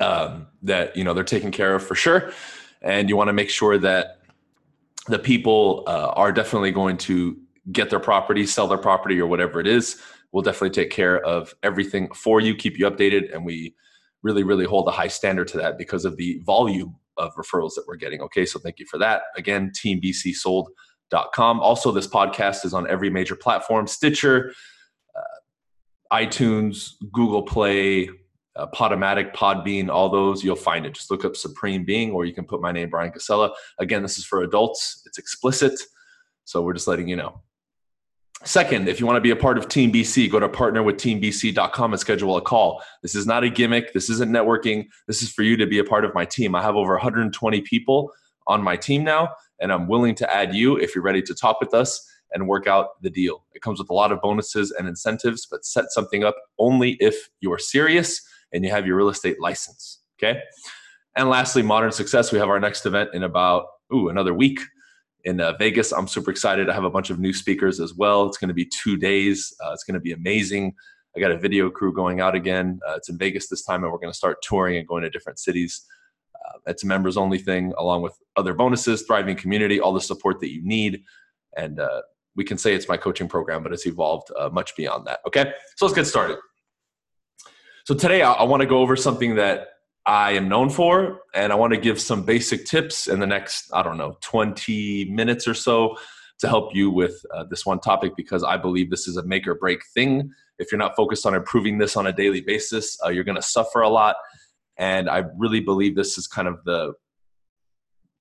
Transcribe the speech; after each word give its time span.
um, 0.00 0.46
that 0.62 0.96
you 0.96 1.04
know 1.04 1.14
they're 1.14 1.24
taken 1.24 1.50
care 1.50 1.74
of 1.74 1.86
for 1.86 1.94
sure, 1.94 2.32
and 2.80 3.08
you 3.08 3.16
want 3.16 3.28
to 3.28 3.32
make 3.32 3.50
sure 3.50 3.78
that 3.78 4.18
the 5.08 5.18
people 5.18 5.84
uh, 5.86 6.12
are 6.14 6.32
definitely 6.32 6.70
going 6.70 6.96
to 6.96 7.36
get 7.70 7.90
their 7.90 8.00
property, 8.00 8.46
sell 8.46 8.66
their 8.66 8.78
property, 8.78 9.20
or 9.20 9.26
whatever 9.26 9.60
it 9.60 9.66
is. 9.66 10.00
We'll 10.32 10.42
definitely 10.42 10.70
take 10.70 10.90
care 10.90 11.20
of 11.24 11.54
everything 11.62 12.10
for 12.14 12.40
you, 12.40 12.54
keep 12.54 12.78
you 12.78 12.88
updated, 12.90 13.34
and 13.34 13.44
we 13.44 13.74
really, 14.22 14.44
really 14.44 14.64
hold 14.64 14.88
a 14.88 14.92
high 14.92 15.08
standard 15.08 15.48
to 15.48 15.58
that 15.58 15.76
because 15.78 16.04
of 16.04 16.16
the 16.16 16.40
volume 16.44 16.96
of 17.18 17.34
referrals 17.34 17.74
that 17.74 17.84
we're 17.86 17.96
getting. 17.96 18.20
Okay, 18.22 18.46
so 18.46 18.58
thank 18.58 18.78
you 18.78 18.86
for 18.86 18.98
that. 18.98 19.22
Again, 19.36 19.70
teambcsold.com. 19.70 21.60
Also, 21.60 21.92
this 21.92 22.06
podcast 22.06 22.64
is 22.64 22.72
on 22.72 22.88
every 22.88 23.10
major 23.10 23.36
platform 23.36 23.86
Stitcher, 23.86 24.52
uh, 25.16 26.16
iTunes, 26.16 26.92
Google 27.12 27.42
Play, 27.42 28.08
uh, 28.56 28.66
Podomatic, 28.74 29.34
Podbean, 29.34 29.88
all 29.88 30.08
those, 30.08 30.44
you'll 30.44 30.56
find 30.56 30.84
it. 30.84 30.94
Just 30.94 31.10
look 31.10 31.24
up 31.24 31.36
Supreme 31.36 31.84
Being, 31.84 32.10
or 32.10 32.24
you 32.24 32.34
can 32.34 32.44
put 32.44 32.60
my 32.60 32.72
name, 32.72 32.90
Bryan 32.90 33.12
Casella. 33.12 33.52
Again, 33.78 34.02
this 34.02 34.18
is 34.18 34.24
for 34.24 34.42
adults, 34.42 35.02
it's 35.06 35.18
explicit. 35.18 35.80
So 36.44 36.62
we're 36.62 36.74
just 36.74 36.88
letting 36.88 37.08
you 37.08 37.16
know. 37.16 37.40
Second, 38.44 38.88
if 38.88 38.98
you 38.98 39.06
want 39.06 39.16
to 39.16 39.20
be 39.20 39.30
a 39.30 39.36
part 39.36 39.56
of 39.56 39.68
Team 39.68 39.92
BC, 39.92 40.30
go 40.30 40.40
to 40.40 40.48
partnerwithteambc.com 40.48 41.92
and 41.92 42.00
schedule 42.00 42.36
a 42.36 42.42
call. 42.42 42.82
This 43.00 43.14
is 43.14 43.24
not 43.24 43.44
a 43.44 43.48
gimmick. 43.48 43.92
This 43.92 44.10
isn't 44.10 44.32
networking. 44.32 44.86
This 45.06 45.22
is 45.22 45.30
for 45.30 45.42
you 45.42 45.56
to 45.58 45.66
be 45.66 45.78
a 45.78 45.84
part 45.84 46.04
of 46.04 46.12
my 46.12 46.24
team. 46.24 46.56
I 46.56 46.62
have 46.62 46.74
over 46.74 46.92
120 46.94 47.60
people 47.60 48.12
on 48.48 48.60
my 48.60 48.76
team 48.76 49.04
now, 49.04 49.30
and 49.60 49.72
I'm 49.72 49.86
willing 49.86 50.16
to 50.16 50.34
add 50.34 50.56
you 50.56 50.76
if 50.76 50.94
you're 50.94 51.04
ready 51.04 51.22
to 51.22 51.34
talk 51.34 51.60
with 51.60 51.72
us 51.72 52.04
and 52.32 52.48
work 52.48 52.66
out 52.66 53.00
the 53.00 53.10
deal. 53.10 53.44
It 53.54 53.62
comes 53.62 53.78
with 53.78 53.90
a 53.90 53.94
lot 53.94 54.10
of 54.10 54.20
bonuses 54.20 54.72
and 54.72 54.88
incentives, 54.88 55.46
but 55.46 55.64
set 55.64 55.92
something 55.92 56.24
up 56.24 56.34
only 56.58 56.92
if 56.98 57.28
you 57.40 57.52
are 57.52 57.58
serious 57.58 58.20
and 58.52 58.64
you 58.64 58.70
have 58.70 58.86
your 58.86 58.96
real 58.96 59.08
estate 59.08 59.40
license. 59.40 60.00
Okay. 60.22 60.40
And 61.16 61.28
lastly, 61.28 61.62
Modern 61.62 61.92
Success. 61.92 62.32
We 62.32 62.38
have 62.38 62.48
our 62.48 62.60
next 62.60 62.86
event 62.86 63.10
in 63.12 63.22
about, 63.22 63.66
ooh, 63.92 64.08
another 64.08 64.32
week 64.32 64.60
in 65.24 65.40
uh, 65.40 65.52
Vegas. 65.58 65.92
I'm 65.92 66.08
super 66.08 66.30
excited. 66.30 66.70
I 66.70 66.74
have 66.74 66.84
a 66.84 66.90
bunch 66.90 67.10
of 67.10 67.18
new 67.18 67.32
speakers 67.32 67.80
as 67.80 67.94
well. 67.94 68.26
It's 68.26 68.38
going 68.38 68.48
to 68.48 68.54
be 68.54 68.64
two 68.64 68.96
days. 68.96 69.54
Uh, 69.64 69.72
it's 69.72 69.84
going 69.84 69.94
to 69.94 70.00
be 70.00 70.12
amazing. 70.12 70.74
I 71.14 71.20
got 71.20 71.30
a 71.30 71.38
video 71.38 71.68
crew 71.70 71.92
going 71.92 72.20
out 72.20 72.34
again. 72.34 72.80
Uh, 72.88 72.94
it's 72.94 73.10
in 73.10 73.18
Vegas 73.18 73.48
this 73.48 73.62
time, 73.62 73.84
and 73.84 73.92
we're 73.92 73.98
going 73.98 74.12
to 74.12 74.16
start 74.16 74.38
touring 74.42 74.78
and 74.78 74.88
going 74.88 75.02
to 75.02 75.10
different 75.10 75.38
cities. 75.38 75.84
Uh, 76.34 76.58
it's 76.66 76.82
a 76.82 76.86
members 76.86 77.16
only 77.16 77.38
thing, 77.38 77.74
along 77.76 78.02
with 78.02 78.14
other 78.36 78.54
bonuses, 78.54 79.02
thriving 79.02 79.36
community, 79.36 79.78
all 79.78 79.92
the 79.92 80.00
support 80.00 80.40
that 80.40 80.50
you 80.50 80.62
need. 80.64 81.02
And 81.56 81.78
uh, 81.78 82.00
we 82.34 82.44
can 82.44 82.56
say 82.56 82.74
it's 82.74 82.88
my 82.88 82.96
coaching 82.96 83.28
program, 83.28 83.62
but 83.62 83.72
it's 83.72 83.86
evolved 83.86 84.28
uh, 84.38 84.48
much 84.48 84.74
beyond 84.74 85.06
that. 85.06 85.20
Okay, 85.26 85.52
so 85.76 85.84
let's 85.84 85.94
get 85.94 86.06
started. 86.06 86.38
So 87.84 87.94
today 87.94 88.22
I, 88.22 88.32
I 88.32 88.42
want 88.44 88.60
to 88.60 88.66
go 88.66 88.78
over 88.78 88.94
something 88.94 89.34
that 89.36 89.68
I 90.06 90.32
am 90.32 90.48
known 90.48 90.70
for, 90.70 91.20
and 91.34 91.52
I 91.52 91.56
want 91.56 91.72
to 91.72 91.80
give 91.80 92.00
some 92.00 92.22
basic 92.22 92.64
tips 92.64 93.08
in 93.08 93.20
the 93.20 93.26
next, 93.26 93.70
I 93.72 93.82
don't 93.82 93.98
know, 93.98 94.18
20 94.20 95.06
minutes 95.10 95.46
or 95.48 95.54
so 95.54 95.96
to 96.40 96.48
help 96.48 96.74
you 96.74 96.90
with 96.90 97.24
uh, 97.34 97.44
this 97.50 97.64
one 97.64 97.80
topic 97.80 98.12
because 98.16 98.42
I 98.42 98.56
believe 98.56 98.90
this 98.90 99.06
is 99.06 99.16
a 99.16 99.24
make 99.24 99.46
or 99.46 99.54
break 99.54 99.80
thing. 99.94 100.30
If 100.58 100.70
you're 100.70 100.78
not 100.78 100.96
focused 100.96 101.24
on 101.26 101.34
improving 101.34 101.78
this 101.78 101.96
on 101.96 102.06
a 102.06 102.12
daily 102.12 102.40
basis, 102.40 102.98
uh, 103.04 103.10
you're 103.10 103.24
going 103.24 103.36
to 103.36 103.42
suffer 103.42 103.80
a 103.80 103.88
lot. 103.88 104.16
And 104.76 105.08
I 105.08 105.24
really 105.36 105.60
believe 105.60 105.94
this 105.94 106.18
is 106.18 106.26
kind 106.26 106.48
of 106.48 106.64
the 106.64 106.94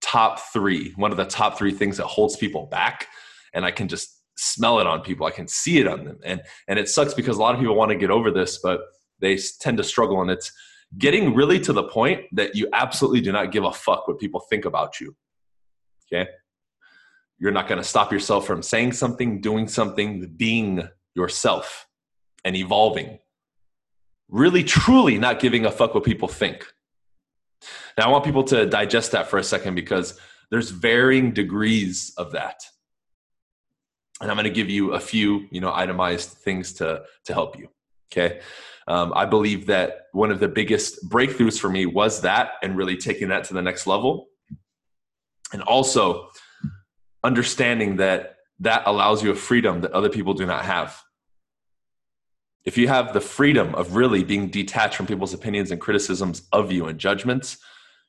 top 0.02 0.40
three, 0.54 0.92
one 0.96 1.12
of 1.12 1.18
the 1.18 1.26
top 1.26 1.58
three 1.58 1.72
things 1.72 1.98
that 1.98 2.06
holds 2.06 2.36
people 2.36 2.68
back. 2.68 3.08
And 3.54 3.66
I 3.66 3.72
can 3.72 3.88
just 3.88 4.22
smell 4.38 4.80
it 4.80 4.88
on 4.88 5.02
people. 5.02 5.26
I 5.26 5.32
can 5.32 5.48
see 5.48 5.80
it 5.80 5.88
on 5.88 6.06
them. 6.06 6.20
And, 6.24 6.42
and 6.68 6.78
it 6.78 6.90
sucks 6.90 7.14
because 7.14 7.38
a 7.38 7.40
lot 7.40 7.56
of 7.56 7.62
people 7.62 7.76
want 7.76 7.90
to 7.90 7.98
get 7.98 8.12
over 8.12 8.32
this, 8.32 8.60
but 8.60 8.82
they 9.22 9.38
tend 9.60 9.78
to 9.78 9.84
struggle. 9.84 10.22
And 10.22 10.30
it's, 10.30 10.52
getting 10.98 11.34
really 11.34 11.60
to 11.60 11.74
the 11.74 11.84
point 11.84 12.24
that 12.34 12.56
you 12.56 12.68
absolutely 12.74 13.22
do 13.22 13.32
not 13.32 13.52
give 13.52 13.64
a 13.64 13.72
fuck 13.72 14.08
what 14.08 14.20
people 14.20 14.40
think 14.40 14.66
about 14.66 15.00
you. 15.00 15.16
Okay? 16.12 16.30
You're 17.40 17.52
not 17.52 17.68
going 17.68 17.80
to 17.82 17.88
stop 17.88 18.12
yourself 18.12 18.46
from 18.46 18.62
saying 18.62 18.94
something, 18.94 19.42
doing 19.42 19.68
something, 19.68 20.28
being 20.36 20.88
yourself 21.16 21.88
and 22.44 22.56
evolving. 22.56 23.20
Really, 24.30 24.64
truly 24.64 25.18
not 25.18 25.40
giving 25.40 25.66
a 25.66 25.72
fuck 25.72 25.96
what 25.96 26.04
people 26.04 26.28
think. 26.28 26.66
Now, 27.98 28.06
I 28.06 28.10
want 28.10 28.26
people 28.26 28.44
to 28.46 28.66
digest 28.66 29.12
that 29.12 29.28
for 29.28 29.38
a 29.38 29.44
second 29.44 29.76
because 29.76 30.20
there's 30.50 30.70
varying 30.70 31.32
degrees 31.32 32.14
of 32.18 32.32
that. 32.34 32.64
And 34.22 34.30
I'm 34.30 34.38
going 34.38 34.46
to 34.46 34.54
give 34.54 34.70
you 34.70 34.94
a 34.94 35.00
few, 35.00 35.48
you 35.52 35.62
know, 35.62 35.72
itemized 35.74 36.30
things 36.30 36.74
to 36.74 37.04
to 37.26 37.34
help 37.34 37.58
you. 37.58 37.70
Okay 38.12 38.42
um, 38.88 39.14
I 39.16 39.26
believe 39.26 39.68
that 39.68 40.08
one 40.12 40.32
of 40.32 40.40
the 40.40 40.48
biggest 40.48 41.10
breakthroughs 41.10 41.60
for 41.60 41.70
me 41.70 41.86
was 41.86 42.22
that 42.22 42.54
and 42.64 42.76
really 42.76 42.98
taking 42.98 43.30
that 43.30 43.46
to 43.46 43.54
the 43.54 43.62
next 43.62 43.88
level. 43.88 44.28
And 45.54 45.62
also 45.62 46.30
understanding 47.24 47.98
that 47.98 48.36
that 48.60 48.84
allows 48.86 49.24
you 49.24 49.32
a 49.32 49.36
freedom 49.36 49.82
that 49.82 49.92
other 49.92 50.10
people 50.10 50.34
do 50.34 50.46
not 50.46 50.66
have. 50.66 51.02
If 52.64 52.78
you 52.78 52.88
have 52.88 53.14
the 53.14 53.22
freedom 53.22 53.74
of 53.76 53.96
really 53.96 54.24
being 54.24 54.50
detached 54.50 54.96
from 54.96 55.08
people's 55.08 55.34
opinions 55.34 55.72
and 55.72 55.82
criticisms 55.82 56.44
of 56.52 56.72
you 56.72 56.86
and 56.86 57.00
judgments, 57.00 57.58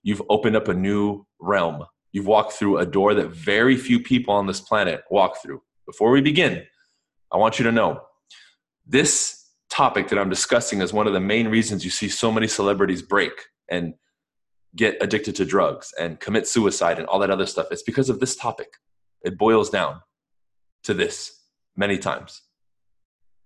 you've 0.03 0.23
opened 0.29 0.57
up 0.57 0.69
a 0.69 0.75
new 0.75 1.25
realm. 1.41 1.85
You've 2.13 2.27
walked 2.27 2.53
through 2.53 2.79
a 2.79 2.87
door 2.87 3.15
that 3.15 3.29
very 3.29 3.77
few 3.77 4.01
people 4.01 4.35
on 4.35 4.47
this 4.47 4.61
planet 4.61 5.03
walk 5.11 5.41
through. 5.43 5.63
Before 5.87 6.11
we 6.11 6.21
begin, 6.21 6.65
I 7.33 7.39
want 7.39 7.59
you 7.59 7.65
to 7.65 7.73
know 7.73 8.03
this 8.87 9.42
topic 9.73 10.09
that 10.09 10.19
I'm 10.19 10.29
discussing 10.29 10.83
is 10.83 10.93
one 10.93 11.07
of 11.07 11.15
the 11.15 11.21
main 11.21 11.49
reasons 11.49 11.83
you 11.83 11.91
see 11.91 12.09
so 12.09 12.31
many 12.31 12.47
celebrities 12.47 13.01
break 13.01 13.33
and 13.71 13.95
get 14.77 14.99
addicted 15.01 15.35
to 15.37 15.47
drugs 15.47 15.93
and 15.99 16.21
commit 16.21 16.47
suicide 16.47 16.99
and 16.99 17.07
all 17.09 17.19
that 17.21 17.31
other 17.31 17.47
stuff. 17.47 17.69
It's 17.71 17.83
because 17.83 18.11
of 18.11 18.21
this 18.21 18.37
topic. 18.37 18.69
It 19.23 19.39
boils 19.39 19.71
down 19.71 20.03
to 20.85 20.93
this 20.93 21.41
many 21.75 21.97
times. 21.97 22.43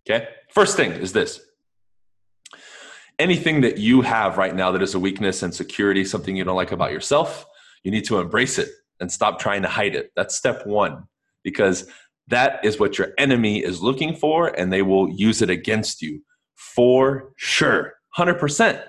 Okay? 0.09 0.28
First 0.53 0.76
thing 0.76 0.92
is 0.92 1.12
this 1.12 1.41
anything 3.19 3.60
that 3.60 3.78
you 3.78 4.03
have 4.03 4.36
right 4.36 4.54
now 4.54 4.72
that 4.72 4.82
is 4.82 4.94
a 4.94 5.00
weakness 5.00 5.42
and 5.42 5.54
security, 5.54 6.04
something 6.04 6.36
you 6.36 6.44
don't 6.44 6.56
like 6.56 6.72
about 6.72 6.92
yourself, 6.92 7.47
you 7.84 7.91
need 7.91 8.04
to 8.04 8.19
embrace 8.19 8.59
it 8.59 8.69
and 9.00 9.10
stop 9.10 9.38
trying 9.38 9.62
to 9.62 9.69
hide 9.69 9.94
it. 9.94 10.10
That's 10.16 10.34
step 10.34 10.66
one. 10.66 11.04
Because 11.44 11.88
that 12.28 12.64
is 12.64 12.78
what 12.81 12.98
your 12.98 13.09
enemy 13.19 13.62
is 13.62 13.82
looking 13.82 14.14
for, 14.14 14.48
and 14.48 14.72
they 14.72 14.82
will 14.82 15.09
use 15.09 15.42
it 15.42 15.50
against 15.50 16.03
you 16.03 16.22
for 16.56 17.33
sure, 17.36 17.95
100%. 18.18 18.83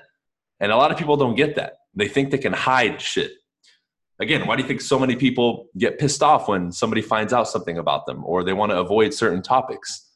And 0.60 0.72
a 0.72 0.78
lot 0.78 0.92
of 0.92 0.98
people 0.98 1.18
don't 1.18 1.36
get 1.36 1.56
that. 1.56 1.74
They 1.94 2.08
think 2.08 2.32
they 2.32 2.38
can 2.38 2.54
hide 2.54 3.02
shit. 3.02 3.32
Again, 4.20 4.48
why 4.48 4.56
do 4.56 4.64
you 4.64 4.68
think 4.68 4.82
so 4.82 4.98
many 4.98 5.16
people 5.16 5.68
get 5.78 6.00
pissed 6.00 6.24
off 6.24 6.48
when 6.48 6.72
somebody 6.72 7.02
finds 7.04 7.34
out 7.34 7.48
something 7.48 7.78
about 7.78 8.08
them 8.08 8.24
or 8.26 8.44
they 8.44 8.54
want 8.54 8.72
to 8.72 8.80
avoid 8.80 9.14
certain 9.14 9.44
topics? 9.44 10.10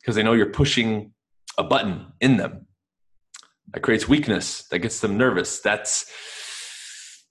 Because 0.00 0.14
they 0.14 0.22
know 0.22 0.34
you're 0.34 0.46
pushing 0.46 1.12
a 1.56 1.64
button 1.64 2.06
in 2.20 2.36
them. 2.36 2.66
That 3.72 3.80
creates 3.80 4.06
weakness, 4.06 4.68
that 4.68 4.80
gets 4.80 5.00
them 5.00 5.16
nervous. 5.16 5.60
That's 5.60 6.10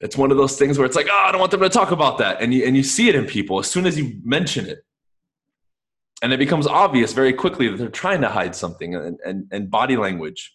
it's 0.02 0.18
one 0.18 0.32
of 0.32 0.38
those 0.38 0.58
things 0.58 0.78
where 0.78 0.86
it's 0.86 0.96
like, 0.96 1.08
oh, 1.10 1.26
I 1.28 1.32
don't 1.32 1.40
want 1.40 1.52
them 1.52 1.62
to 1.62 1.70
talk 1.70 1.92
about 1.92 2.18
that. 2.18 2.42
And 2.42 2.54
you, 2.54 2.66
and 2.66 2.76
you 2.76 2.84
see 2.84 3.08
it 3.08 3.16
in 3.16 3.26
people 3.26 3.60
as 3.60 3.70
soon 3.70 3.86
as 3.86 3.98
you 3.98 4.20
mention 4.24 4.66
it. 4.66 4.80
And 6.22 6.34
it 6.34 6.38
becomes 6.38 6.68
obvious 6.68 7.14
very 7.14 7.34
quickly 7.34 7.68
that 7.70 7.78
they're 7.78 7.90
trying 7.90 8.22
to 8.22 8.30
hide 8.30 8.56
something. 8.56 8.96
And, 8.96 9.20
and, 9.26 9.48
and 9.52 9.72
body 9.72 9.98
language, 9.98 10.54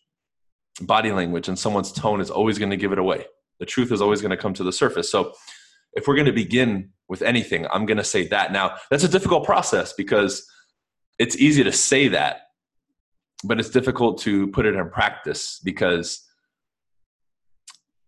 body 0.81 1.13
language 1.13 1.49
and 1.49 1.59
someone's 1.59 1.93
tone 1.93 2.21
is 2.21 2.31
always 2.31 2.59
going 2.59 2.71
to 2.71 2.77
give 2.77 2.93
it 2.93 2.99
away. 2.99 3.25
The 3.61 3.67
truth 3.67 3.93
is 3.93 4.01
always 4.01 4.21
going 4.21 4.31
to 4.31 4.37
come 4.37 4.55
to 4.55 4.65
the 4.65 4.73
surface. 4.73 5.11
So 5.11 5.33
if 5.93 6.07
we're 6.07 6.15
going 6.15 6.27
to 6.27 6.33
begin 6.33 6.91
with 7.09 7.23
anything, 7.23 7.67
I'm 7.73 7.87
going 7.87 7.99
to 7.99 8.05
say 8.05 8.29
that. 8.29 8.53
Now, 8.53 8.77
that's 8.91 9.05
a 9.05 9.09
difficult 9.09 9.45
process 9.45 9.93
because 9.93 10.47
it's 11.19 11.37
easy 11.37 11.63
to 11.65 11.73
say 11.73 12.09
that, 12.09 12.43
but 13.45 13.59
it's 13.59 13.71
difficult 13.71 14.21
to 14.23 14.49
put 14.49 14.67
it 14.67 14.75
in 14.75 14.91
practice 14.91 15.61
because 15.63 16.27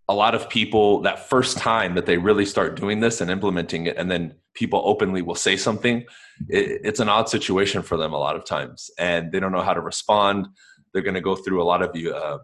a 0.09 0.15
lot 0.15 0.35
of 0.35 0.49
people 0.49 1.01
that 1.03 1.29
first 1.29 1.59
time 1.59 1.95
that 1.95 2.07
they 2.07 2.19
really 2.19 2.45
start 2.45 2.77
doing 2.77 3.01
this 3.01 3.21
and 3.21 3.31
implementing 3.31 3.87
it 3.87 3.97
and 3.97 4.11
then 4.11 4.35
people 4.55 4.83
openly 4.85 5.23
will 5.23 5.35
say 5.35 5.57
something 5.57 6.05
it, 6.49 6.81
it's 6.85 7.01
an 7.01 7.09
odd 7.09 7.29
situation 7.29 7.83
for 7.83 7.97
them 7.97 8.13
a 8.13 8.19
lot 8.19 8.37
of 8.37 8.45
times 8.45 8.91
and 8.99 9.33
they 9.33 9.41
don't 9.41 9.53
know 9.53 9.63
how 9.63 9.75
to 9.75 9.81
respond. 9.81 10.49
They're 10.93 11.03
going 11.03 11.15
to 11.15 11.21
go 11.21 11.37
through 11.37 11.63
a 11.63 11.65
lot 11.65 11.83
of 11.83 11.97
uh, 11.97 12.39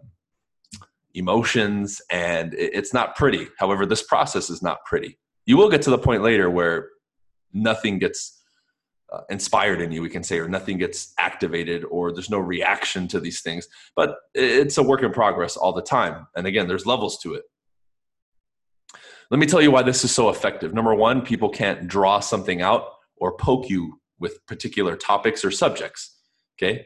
emotions 1.13 2.01
and 2.11 2.53
it, 2.53 2.71
it's 2.73 2.93
not 2.93 3.15
pretty. 3.15 3.47
However 3.57 3.85
this 3.85 4.03
process 4.03 4.49
is 4.49 4.61
not 4.61 4.85
pretty. 4.85 5.19
You 5.45 5.57
will 5.57 5.69
get 5.69 5.81
to 5.83 5.89
the 5.89 5.97
point 5.97 6.23
later 6.23 6.49
where 6.49 6.89
nothing 7.53 7.99
gets 7.99 8.38
uh, 9.11 9.21
inspired 9.29 9.81
in 9.81 9.91
you, 9.91 10.01
we 10.01 10.09
can 10.09 10.23
say, 10.23 10.39
or 10.39 10.47
nothing 10.47 10.77
gets 10.77 11.13
activated, 11.17 11.83
or 11.85 12.11
there's 12.11 12.29
no 12.29 12.39
reaction 12.39 13.07
to 13.07 13.19
these 13.19 13.41
things. 13.41 13.67
But 13.95 14.15
it's 14.33 14.77
a 14.77 14.83
work 14.83 15.03
in 15.03 15.11
progress 15.11 15.57
all 15.57 15.73
the 15.73 15.81
time. 15.81 16.27
And 16.35 16.45
again, 16.45 16.67
there's 16.67 16.85
levels 16.85 17.17
to 17.19 17.33
it. 17.33 17.43
Let 19.31 19.39
me 19.39 19.45
tell 19.45 19.61
you 19.61 19.71
why 19.71 19.83
this 19.83 20.03
is 20.03 20.13
so 20.13 20.29
effective. 20.29 20.73
Number 20.73 20.95
one, 20.95 21.21
people 21.21 21.49
can't 21.49 21.87
draw 21.87 22.19
something 22.19 22.61
out 22.61 22.85
or 23.17 23.37
poke 23.37 23.69
you 23.69 23.99
with 24.19 24.45
particular 24.47 24.95
topics 24.95 25.45
or 25.45 25.51
subjects. 25.51 26.17
Okay. 26.57 26.85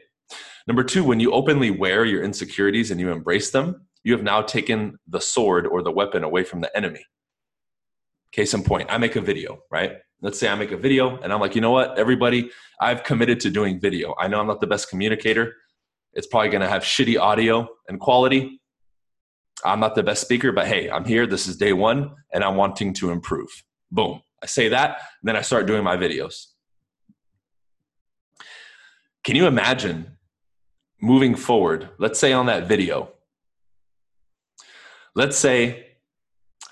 Number 0.66 0.84
two, 0.84 1.04
when 1.04 1.20
you 1.20 1.32
openly 1.32 1.70
wear 1.70 2.04
your 2.04 2.22
insecurities 2.22 2.90
and 2.90 3.00
you 3.00 3.10
embrace 3.10 3.50
them, 3.50 3.86
you 4.02 4.12
have 4.12 4.22
now 4.22 4.42
taken 4.42 4.98
the 5.08 5.20
sword 5.20 5.66
or 5.66 5.82
the 5.82 5.90
weapon 5.90 6.22
away 6.24 6.44
from 6.44 6.60
the 6.60 6.74
enemy. 6.76 7.04
Case 8.32 8.52
in 8.52 8.62
point, 8.62 8.88
I 8.90 8.98
make 8.98 9.16
a 9.16 9.20
video, 9.20 9.60
right? 9.70 9.92
Let's 10.24 10.40
say 10.40 10.48
I 10.48 10.54
make 10.54 10.72
a 10.72 10.76
video 10.78 11.20
and 11.20 11.34
I'm 11.34 11.38
like, 11.38 11.54
you 11.54 11.60
know 11.60 11.70
what, 11.70 11.98
everybody, 11.98 12.50
I've 12.80 13.04
committed 13.04 13.40
to 13.40 13.50
doing 13.50 13.78
video. 13.78 14.14
I 14.18 14.26
know 14.26 14.40
I'm 14.40 14.46
not 14.46 14.58
the 14.58 14.66
best 14.66 14.88
communicator. 14.88 15.54
It's 16.14 16.26
probably 16.26 16.48
going 16.48 16.62
to 16.62 16.68
have 16.68 16.82
shitty 16.82 17.20
audio 17.20 17.68
and 17.88 18.00
quality. 18.00 18.62
I'm 19.66 19.80
not 19.80 19.94
the 19.94 20.02
best 20.02 20.22
speaker, 20.22 20.50
but 20.50 20.66
hey, 20.66 20.90
I'm 20.90 21.04
here. 21.04 21.26
This 21.26 21.46
is 21.46 21.58
day 21.58 21.74
one 21.74 22.12
and 22.32 22.42
I'm 22.42 22.56
wanting 22.56 22.94
to 22.94 23.10
improve. 23.10 23.50
Boom. 23.90 24.22
I 24.42 24.46
say 24.46 24.68
that, 24.68 25.02
then 25.22 25.36
I 25.36 25.42
start 25.42 25.66
doing 25.66 25.84
my 25.84 25.98
videos. 25.98 26.46
Can 29.24 29.36
you 29.36 29.46
imagine 29.46 30.16
moving 31.02 31.34
forward? 31.34 31.90
Let's 31.98 32.18
say 32.18 32.32
on 32.32 32.46
that 32.46 32.66
video, 32.66 33.12
let's 35.14 35.36
say 35.36 35.83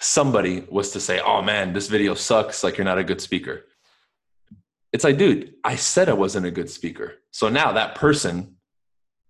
somebody 0.03 0.67
was 0.69 0.91
to 0.91 1.01
say, 1.01 1.21
oh 1.21 1.43
man, 1.43 1.73
this 1.73 1.89
video 1.89 2.15
sucks, 2.15 2.63
like 2.63 2.77
you're 2.77 2.85
not 2.85 2.99
a 2.99 3.05
good 3.05 3.21
speaker. 3.21 3.65
It's 4.93 5.05
like, 5.05 5.17
dude, 5.17 5.55
I 5.65 5.77
said 5.77 6.09
I 6.09 6.13
wasn't 6.13 6.45
a 6.45 6.51
good 6.51 6.69
speaker. 6.69 7.15
So 7.31 7.49
now 7.49 7.73
that 7.73 7.95
person 7.95 8.57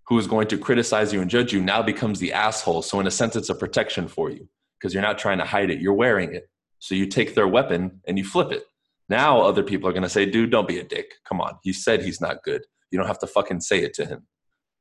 who 0.09 0.19
is 0.19 0.27
going 0.27 0.49
to 0.49 0.59
criticize 0.59 1.13
you 1.13 1.21
and 1.21 1.31
judge 1.31 1.53
you 1.53 1.61
now 1.63 1.83
becomes 1.83 2.19
the 2.19 2.33
asshole. 2.33 2.83
So, 2.83 3.01
in 3.01 3.07
a 3.07 3.11
sense, 3.11 3.37
it's 3.37 3.49
a 3.49 3.55
protection 3.55 4.09
for 4.09 4.31
you 4.31 4.49
because 4.79 4.93
you're 4.93 5.03
not 5.03 5.19
trying 5.19 5.39
to 5.39 5.45
hide 5.45 5.71
it, 5.71 5.81
you're 5.81 5.95
wearing 5.95 6.35
it. 6.35 6.51
So, 6.81 6.95
you 6.95 7.07
take 7.07 7.35
their 7.35 7.49
weapon 7.49 8.01
and 8.07 8.19
you 8.19 8.25
flip 8.25 8.53
it. 8.53 8.65
Now, 9.09 9.41
other 9.41 9.63
people 9.63 9.89
are 9.89 9.93
going 9.93 10.03
to 10.03 10.09
say, 10.09 10.27
dude, 10.27 10.51
don't 10.51 10.69
be 10.69 10.79
a 10.79 10.85
dick. 10.85 11.15
Come 11.27 11.41
on. 11.41 11.55
He 11.63 11.73
said 11.73 12.03
he's 12.03 12.21
not 12.21 12.43
good. 12.43 12.63
You 12.91 12.99
don't 12.99 13.07
have 13.07 13.21
to 13.21 13.27
fucking 13.27 13.61
say 13.61 13.83
it 13.83 13.95
to 13.95 14.05
him. 14.05 14.27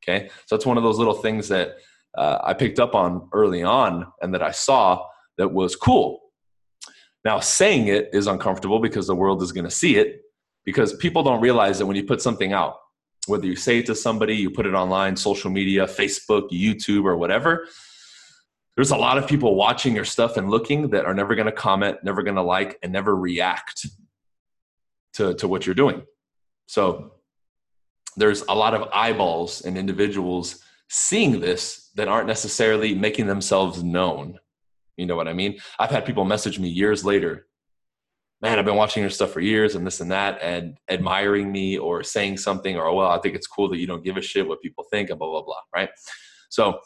Okay. 0.04 0.30
So, 0.48 0.56
it's 0.56 0.66
one 0.66 0.78
of 0.78 0.84
those 0.84 0.98
little 0.98 1.14
things 1.14 1.48
that 1.50 1.76
uh, 2.18 2.40
I 2.44 2.54
picked 2.54 2.80
up 2.80 2.96
on 2.96 3.30
early 3.32 3.64
on 3.64 4.08
and 4.22 4.34
that 4.34 4.44
I 4.44 4.52
saw 4.52 5.06
that 5.42 5.52
was 5.52 5.76
cool. 5.76 6.22
Now, 7.26 7.40
saying 7.40 7.88
it 7.88 8.10
is 8.14 8.28
uncomfortable 8.28 8.80
because 8.80 9.08
the 9.08 9.16
world 9.16 9.42
is 9.42 9.52
going 9.52 9.66
to 9.66 9.72
see 9.72 9.98
it 9.98 10.22
because 10.66 10.94
people 10.94 11.24
don't 11.24 11.42
realize 11.42 11.80
that 11.80 11.88
when 11.88 11.96
you 11.96 12.04
put 12.04 12.22
something 12.22 12.54
out, 12.54 12.78
whether 13.28 13.46
you 13.48 13.56
say 13.56 13.80
it 13.80 13.88
to 13.88 13.96
somebody, 13.96 14.36
you 14.36 14.52
put 14.52 14.66
it 14.66 14.74
online, 14.74 15.16
social 15.16 15.50
media, 15.52 15.86
Facebook, 15.86 16.50
YouTube, 16.52 17.06
or 17.06 17.18
whatever, 17.18 17.68
there's 18.76 18.92
a 18.92 18.98
lot 18.98 19.18
of 19.18 19.28
people 19.28 19.56
watching 19.56 19.96
your 19.96 20.06
stuff 20.06 20.38
and 20.38 20.50
looking 20.50 20.90
that 20.92 21.06
are 21.06 21.14
never 21.14 21.36
going 21.36 21.48
to 21.48 21.52
comment, 21.52 21.98
never 22.04 22.24
going 22.24 22.36
to 22.36 22.42
like, 22.42 22.78
and 22.84 22.92
never 22.92 23.16
react 23.16 23.88
to, 25.14 25.34
to 25.36 25.48
what 25.48 25.66
you're 25.66 25.76
doing. 25.76 26.04
So 26.68 27.14
there's 28.16 28.44
a 28.44 28.56
lot 28.56 28.74
of 28.74 28.90
eyeballs 28.94 29.62
and 29.62 29.78
individuals 29.78 30.60
seeing 30.90 31.40
this 31.40 31.90
that 31.96 32.08
aren't 32.08 32.28
necessarily 32.28 32.96
making 32.96 33.28
themselves 33.28 33.84
known. 33.84 34.40
You 35.02 35.08
know 35.08 35.18
what 35.18 35.28
I 35.28 35.34
mean? 35.34 35.60
I've 35.80 35.90
had 35.90 36.06
people 36.06 36.24
message 36.24 36.60
me 36.60 36.70
years 36.70 37.04
later 37.04 37.48
man, 38.42 38.58
I've 38.58 38.66
been 38.66 38.76
watching 38.76 39.02
your 39.02 39.10
stuff 39.10 39.32
for 39.32 39.40
years 39.40 39.76
and 39.76 39.86
this 39.86 40.00
and 40.00 40.12
that, 40.12 40.42
and 40.42 40.78
admiring 40.90 41.52
me 41.52 41.78
or 41.78 42.04
saying 42.04 42.38
something, 42.38 42.76
or, 42.76 42.94
well, 42.94 43.12
I 43.12 43.20
think 43.20 43.36
it's 43.36 43.48
cool 43.48 43.70
that 43.70 43.78
you 43.78 43.86
don't 43.86 44.04
give 44.04 44.18
a 44.18 44.22
shit 44.22 44.48
what 44.48 44.62
people 44.62 44.84
think, 44.90 45.10
and 45.10 45.20
blah, 45.20 45.30
blah, 45.30 45.44
blah, 45.44 45.62
right? 45.74 45.90
So 46.50 46.80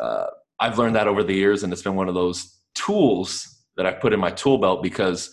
uh, 0.00 0.26
I've 0.58 0.78
learned 0.78 0.96
that 0.96 1.06
over 1.06 1.22
the 1.22 1.34
years, 1.34 1.62
and 1.62 1.72
it's 1.72 1.82
been 1.82 1.96
one 1.96 2.08
of 2.08 2.14
those 2.14 2.58
tools 2.74 3.64
that 3.76 3.84
I 3.84 3.92
put 3.92 4.14
in 4.14 4.20
my 4.20 4.30
tool 4.30 4.56
belt 4.56 4.82
because 4.82 5.30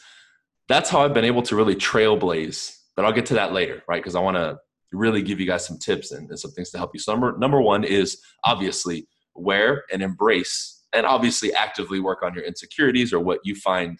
that's 0.67 0.89
how 0.89 1.01
I've 1.01 1.13
been 1.13 1.25
able 1.25 1.43
to 1.43 1.55
really 1.55 1.75
trailblaze. 1.75 2.75
But 2.95 3.05
I'll 3.05 3.13
get 3.13 3.25
to 3.27 3.33
that 3.35 3.53
later, 3.53 3.81
right? 3.87 4.01
Because 4.01 4.15
I 4.15 4.19
want 4.19 4.37
to 4.37 4.57
really 4.91 5.21
give 5.21 5.39
you 5.39 5.47
guys 5.47 5.65
some 5.65 5.79
tips 5.79 6.11
and, 6.11 6.29
and 6.29 6.37
some 6.37 6.51
things 6.51 6.69
to 6.71 6.77
help 6.77 6.91
you. 6.93 6.99
So, 6.99 7.13
number, 7.13 7.37
number 7.37 7.61
one 7.61 7.83
is 7.83 8.21
obviously 8.43 9.07
wear 9.33 9.83
and 9.91 10.03
embrace, 10.03 10.82
and 10.93 11.05
obviously 11.05 11.53
actively 11.53 11.99
work 11.99 12.23
on 12.23 12.33
your 12.33 12.43
insecurities 12.43 13.13
or 13.13 13.19
what 13.19 13.39
you 13.43 13.55
find 13.55 13.99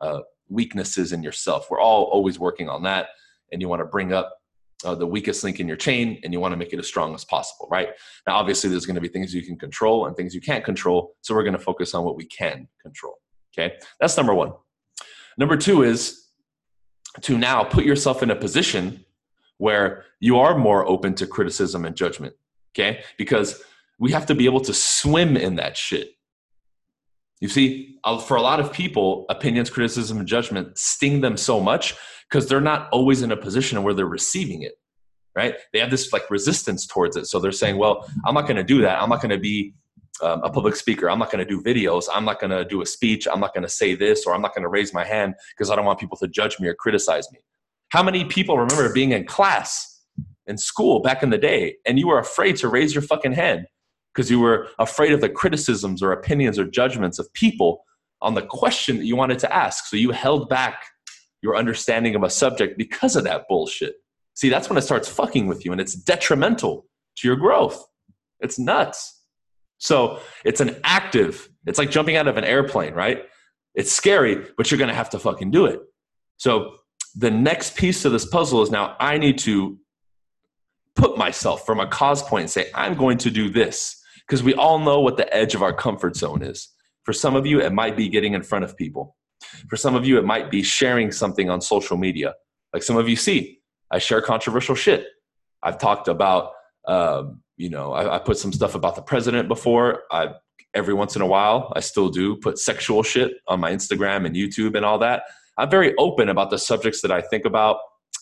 uh, 0.00 0.20
weaknesses 0.48 1.12
in 1.12 1.22
yourself. 1.22 1.70
We're 1.70 1.80
all 1.80 2.04
always 2.04 2.38
working 2.38 2.68
on 2.68 2.82
that. 2.84 3.08
And 3.52 3.60
you 3.60 3.68
want 3.68 3.80
to 3.80 3.86
bring 3.86 4.12
up 4.12 4.38
uh, 4.84 4.94
the 4.94 5.06
weakest 5.06 5.42
link 5.42 5.58
in 5.58 5.66
your 5.66 5.76
chain 5.76 6.20
and 6.22 6.32
you 6.32 6.40
want 6.40 6.52
to 6.52 6.56
make 6.56 6.72
it 6.72 6.78
as 6.78 6.86
strong 6.86 7.14
as 7.14 7.24
possible, 7.24 7.66
right? 7.70 7.88
Now, 8.26 8.36
obviously, 8.36 8.70
there's 8.70 8.86
going 8.86 8.94
to 8.94 9.00
be 9.00 9.08
things 9.08 9.34
you 9.34 9.42
can 9.42 9.58
control 9.58 10.06
and 10.06 10.16
things 10.16 10.34
you 10.34 10.40
can't 10.40 10.64
control. 10.64 11.14
So 11.22 11.34
we're 11.34 11.42
going 11.42 11.54
to 11.54 11.58
focus 11.58 11.94
on 11.94 12.04
what 12.04 12.16
we 12.16 12.26
can 12.26 12.68
control. 12.80 13.16
Okay. 13.52 13.76
That's 14.00 14.16
number 14.16 14.34
one. 14.34 14.52
Number 15.36 15.56
two 15.56 15.82
is 15.82 16.26
to 17.22 17.36
now 17.36 17.64
put 17.64 17.84
yourself 17.84 18.22
in 18.22 18.30
a 18.30 18.36
position 18.36 19.04
where 19.56 20.04
you 20.20 20.38
are 20.38 20.56
more 20.56 20.86
open 20.86 21.14
to 21.14 21.26
criticism 21.26 21.84
and 21.84 21.96
judgment. 21.96 22.34
Okay. 22.72 23.02
Because 23.16 23.60
we 23.98 24.12
have 24.12 24.26
to 24.26 24.34
be 24.34 24.44
able 24.44 24.60
to 24.60 24.74
swim 24.74 25.36
in 25.36 25.56
that 25.56 25.76
shit. 25.76 26.10
You 27.40 27.48
see, 27.48 27.98
for 28.26 28.36
a 28.36 28.42
lot 28.42 28.58
of 28.58 28.72
people, 28.72 29.26
opinions, 29.28 29.70
criticism, 29.70 30.18
and 30.18 30.26
judgment 30.26 30.76
sting 30.76 31.20
them 31.20 31.36
so 31.36 31.60
much 31.60 31.94
because 32.28 32.48
they're 32.48 32.60
not 32.60 32.88
always 32.90 33.22
in 33.22 33.30
a 33.30 33.36
position 33.36 33.82
where 33.82 33.94
they're 33.94 34.06
receiving 34.06 34.62
it, 34.62 34.72
right? 35.36 35.54
They 35.72 35.78
have 35.78 35.90
this 35.90 36.12
like 36.12 36.30
resistance 36.30 36.86
towards 36.86 37.16
it. 37.16 37.26
So 37.26 37.38
they're 37.38 37.52
saying, 37.52 37.78
well, 37.78 38.08
I'm 38.26 38.34
not 38.34 38.42
going 38.42 38.56
to 38.56 38.64
do 38.64 38.82
that. 38.82 39.00
I'm 39.00 39.08
not 39.08 39.20
going 39.22 39.30
to 39.30 39.38
be 39.38 39.74
um, 40.20 40.42
a 40.42 40.50
public 40.50 40.74
speaker. 40.74 41.08
I'm 41.08 41.18
not 41.20 41.30
going 41.30 41.46
to 41.46 41.48
do 41.48 41.62
videos. 41.62 42.06
I'm 42.12 42.24
not 42.24 42.40
going 42.40 42.50
to 42.50 42.64
do 42.64 42.82
a 42.82 42.86
speech. 42.86 43.28
I'm 43.30 43.40
not 43.40 43.54
going 43.54 43.62
to 43.62 43.68
say 43.68 43.94
this 43.94 44.26
or 44.26 44.34
I'm 44.34 44.42
not 44.42 44.54
going 44.54 44.64
to 44.64 44.68
raise 44.68 44.92
my 44.92 45.04
hand 45.04 45.34
because 45.56 45.70
I 45.70 45.76
don't 45.76 45.84
want 45.84 46.00
people 46.00 46.16
to 46.18 46.28
judge 46.28 46.58
me 46.58 46.66
or 46.66 46.74
criticize 46.74 47.30
me. 47.32 47.38
How 47.90 48.02
many 48.02 48.24
people 48.24 48.58
remember 48.58 48.92
being 48.92 49.12
in 49.12 49.24
class 49.24 50.02
in 50.46 50.58
school 50.58 51.00
back 51.00 51.22
in 51.22 51.30
the 51.30 51.38
day 51.38 51.76
and 51.86 51.98
you 51.98 52.08
were 52.08 52.18
afraid 52.18 52.56
to 52.56 52.68
raise 52.68 52.94
your 52.94 53.02
fucking 53.02 53.32
hand 53.32 53.66
because 54.14 54.30
you 54.30 54.40
were 54.40 54.68
afraid 54.78 55.12
of 55.12 55.20
the 55.20 55.28
criticisms 55.28 56.02
or 56.02 56.12
opinions 56.12 56.58
or 56.58 56.64
judgments 56.64 57.18
of 57.18 57.32
people 57.34 57.84
on 58.20 58.34
the 58.34 58.42
question 58.42 58.98
that 58.98 59.04
you 59.04 59.16
wanted 59.16 59.38
to 59.38 59.54
ask. 59.54 59.86
So 59.86 59.96
you 59.96 60.10
held 60.10 60.48
back 60.48 60.84
your 61.42 61.56
understanding 61.56 62.14
of 62.14 62.22
a 62.22 62.30
subject 62.30 62.76
because 62.76 63.16
of 63.16 63.24
that 63.24 63.46
bullshit. 63.48 63.96
See, 64.34 64.48
that's 64.48 64.68
when 64.68 64.76
it 64.76 64.82
starts 64.82 65.08
fucking 65.08 65.46
with 65.46 65.64
you 65.64 65.72
and 65.72 65.80
it's 65.80 65.94
detrimental 65.94 66.86
to 67.16 67.28
your 67.28 67.36
growth. 67.36 67.84
It's 68.40 68.58
nuts. 68.58 69.22
So 69.78 70.20
it's 70.44 70.60
an 70.60 70.80
active, 70.82 71.48
it's 71.66 71.78
like 71.78 71.90
jumping 71.90 72.16
out 72.16 72.26
of 72.26 72.36
an 72.36 72.44
airplane, 72.44 72.94
right? 72.94 73.24
It's 73.74 73.92
scary, 73.92 74.46
but 74.56 74.70
you're 74.70 74.78
gonna 74.78 74.94
have 74.94 75.10
to 75.10 75.18
fucking 75.18 75.52
do 75.52 75.66
it. 75.66 75.80
So 76.36 76.76
the 77.14 77.30
next 77.30 77.76
piece 77.76 78.04
of 78.04 78.12
this 78.12 78.26
puzzle 78.26 78.62
is 78.62 78.70
now 78.70 78.96
I 78.98 79.18
need 79.18 79.38
to 79.40 79.78
put 80.98 81.16
myself 81.16 81.64
from 81.64 81.80
a 81.80 81.86
cause 81.86 82.22
point 82.22 82.42
and 82.42 82.50
say, 82.50 82.66
I'm 82.74 82.94
going 82.94 83.18
to 83.18 83.30
do 83.30 83.48
this 83.48 84.02
because 84.26 84.42
we 84.42 84.52
all 84.54 84.78
know 84.80 85.00
what 85.00 85.16
the 85.16 85.32
edge 85.34 85.54
of 85.54 85.62
our 85.62 85.72
comfort 85.72 86.16
zone 86.16 86.42
is. 86.42 86.68
For 87.04 87.12
some 87.12 87.36
of 87.36 87.46
you, 87.46 87.60
it 87.62 87.72
might 87.72 87.96
be 87.96 88.08
getting 88.08 88.34
in 88.34 88.42
front 88.42 88.64
of 88.64 88.76
people. 88.76 89.16
For 89.68 89.76
some 89.76 89.94
of 89.94 90.04
you, 90.04 90.18
it 90.18 90.24
might 90.24 90.50
be 90.50 90.62
sharing 90.62 91.12
something 91.12 91.48
on 91.48 91.60
social 91.60 91.96
media. 91.96 92.34
Like 92.74 92.82
some 92.82 92.96
of 92.96 93.08
you 93.08 93.16
see, 93.16 93.60
I 93.90 93.98
share 93.98 94.20
controversial 94.20 94.74
shit. 94.74 95.06
I've 95.62 95.78
talked 95.78 96.08
about, 96.08 96.50
um, 96.86 97.42
you 97.56 97.70
know, 97.70 97.92
I, 97.92 98.16
I, 98.16 98.18
put 98.18 98.36
some 98.36 98.52
stuff 98.52 98.74
about 98.74 98.94
the 98.96 99.02
president 99.02 99.48
before. 99.48 100.02
I 100.10 100.34
every 100.74 100.94
once 100.94 101.16
in 101.16 101.22
a 101.22 101.26
while, 101.26 101.72
I 101.74 101.80
still 101.80 102.08
do 102.08 102.36
put 102.36 102.58
sexual 102.58 103.02
shit 103.02 103.32
on 103.46 103.60
my 103.60 103.72
Instagram 103.72 104.26
and 104.26 104.36
YouTube 104.36 104.76
and 104.76 104.84
all 104.84 104.98
that. 104.98 105.22
I'm 105.56 105.70
very 105.70 105.94
open 105.96 106.28
about 106.28 106.50
the 106.50 106.58
subjects 106.58 107.00
that 107.02 107.10
I 107.10 107.20
think 107.20 107.44
about, 107.44 107.78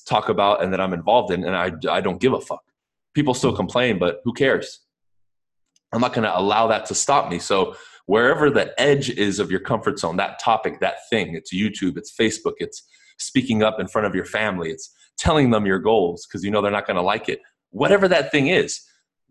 talk 0.09 0.29
about, 0.29 0.63
and 0.63 0.73
that 0.73 0.81
I'm 0.81 0.93
involved 0.93 1.33
in, 1.33 1.45
and 1.45 1.57
I 1.57 1.73
I 1.91 2.01
don't 2.01 2.21
give 2.21 2.33
a 2.33 2.41
fuck. 2.41 2.66
People 3.17 3.33
still 3.33 3.57
complain, 3.57 3.99
but 3.99 4.21
who 4.25 4.35
cares? 4.35 4.81
I'm 5.91 6.03
not 6.03 6.13
going 6.13 6.25
to 6.25 6.39
allow 6.39 6.67
that 6.67 6.85
to 6.87 6.95
stop 6.95 7.31
me. 7.31 7.39
So 7.39 7.75
wherever 8.05 8.51
the 8.51 8.79
edge 8.79 9.09
is 9.09 9.39
of 9.39 9.51
your 9.51 9.61
comfort 9.61 9.99
zone, 9.99 10.17
that 10.19 10.39
topic, 10.39 10.81
that 10.81 10.97
thing, 11.09 11.35
it's 11.35 11.51
YouTube, 11.51 11.97
it's 11.97 12.15
Facebook, 12.15 12.57
it's 12.59 12.87
speaking 13.17 13.63
up 13.63 13.81
in 13.81 13.89
front 13.89 14.07
of 14.07 14.15
your 14.15 14.27
family, 14.27 14.71
it's 14.71 14.95
telling 15.17 15.51
them 15.51 15.65
your 15.65 15.79
goals 15.79 16.27
because 16.27 16.45
you 16.45 16.51
know 16.51 16.61
they're 16.61 16.71
not 16.71 16.87
going 16.87 16.99
to 16.99 17.03
like 17.03 17.31
it. 17.31 17.41
Whatever 17.71 18.07
that 18.07 18.31
thing 18.31 18.49
is, 18.49 18.83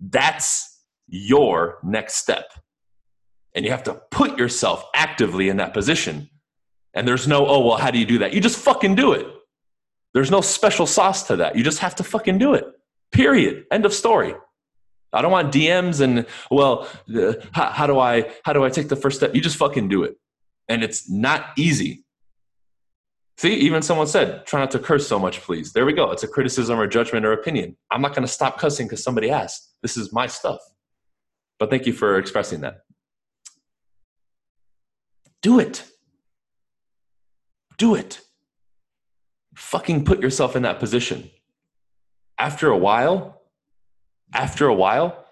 that's 0.01 0.82
your 1.08 1.77
next 1.84 2.15
step. 2.15 2.46
And 3.54 3.65
you 3.65 3.70
have 3.70 3.84
to 3.84 4.01
put 4.10 4.39
yourself 4.39 4.84
actively 4.96 5.48
in 5.48 5.58
that 5.58 5.75
position. 5.75 6.32
And 6.96 7.08
there's 7.08 7.27
no, 7.27 7.46
oh, 7.46 7.60
well, 7.60 7.77
how 7.77 7.92
do 7.92 8.00
you 8.00 8.06
do 8.08 8.18
that? 8.18 8.34
You 8.34 8.42
just 8.42 8.58
fucking 8.58 8.96
do 8.96 9.12
it. 9.12 9.27
There's 10.15 10.32
no 10.32 10.42
special 10.42 10.88
sauce 10.88 11.27
to 11.27 11.36
that. 11.36 11.56
You 11.56 11.63
just 11.63 11.80
have 11.80 11.94
to 11.98 12.04
fucking 12.04 12.39
do 12.39 12.56
it. 12.56 12.65
Period. 13.12 13.66
End 13.72 13.86
of 13.86 13.94
story. 13.94 14.36
I 15.14 15.22
don't 15.22 15.32
want 15.32 15.54
DMs 15.54 16.02
and 16.02 16.26
well, 16.52 16.88
how, 17.54 17.70
how 17.70 17.88
do 17.88 18.00
I 18.00 18.32
how 18.44 18.52
do 18.54 18.66
I 18.66 18.70
take 18.70 18.90
the 18.90 18.98
first 18.98 19.18
step? 19.18 19.34
You 19.34 19.42
just 19.42 19.56
fucking 19.58 19.88
do 19.88 20.04
it, 20.04 20.18
and 20.68 20.84
it's 20.84 21.10
not 21.10 21.52
easy. 21.58 22.04
See, 23.38 23.54
even 23.54 23.82
someone 23.82 24.08
said, 24.08 24.46
try 24.46 24.62
not 24.62 24.72
to 24.72 24.80
curse 24.80 25.08
so 25.08 25.20
much, 25.20 25.42
please. 25.42 25.74
There 25.74 25.86
we 25.86 25.92
go. 25.92 26.12
It's 26.12 26.24
a 26.24 26.28
criticism 26.28 26.80
or 26.80 26.88
judgment 26.88 27.26
or 27.26 27.34
opinion. 27.34 27.76
I'm 27.92 28.02
not 28.02 28.12
going 28.12 28.22
to 28.22 28.32
stop 28.32 28.58
cussing 28.58 28.88
because 28.88 29.04
somebody 29.04 29.30
asked. 29.30 29.76
This 29.82 29.98
is 29.98 30.14
my 30.14 30.28
stuff. 30.28 30.60
But 31.60 31.70
thank 31.70 31.86
you 31.86 31.92
for 31.92 32.18
expressing 32.18 32.62
that. 32.62 32.82
Do 35.42 35.60
it. 35.60 35.84
Do 37.78 37.96
it. 37.96 38.22
Fucking 39.56 40.06
put 40.06 40.22
yourself 40.22 40.56
in 40.56 40.64
that 40.64 40.80
position. 40.80 41.30
After 42.38 42.70
a 42.70 42.77
while, 42.77 43.42
after 44.34 44.68
a 44.68 44.74
while, 44.74 45.25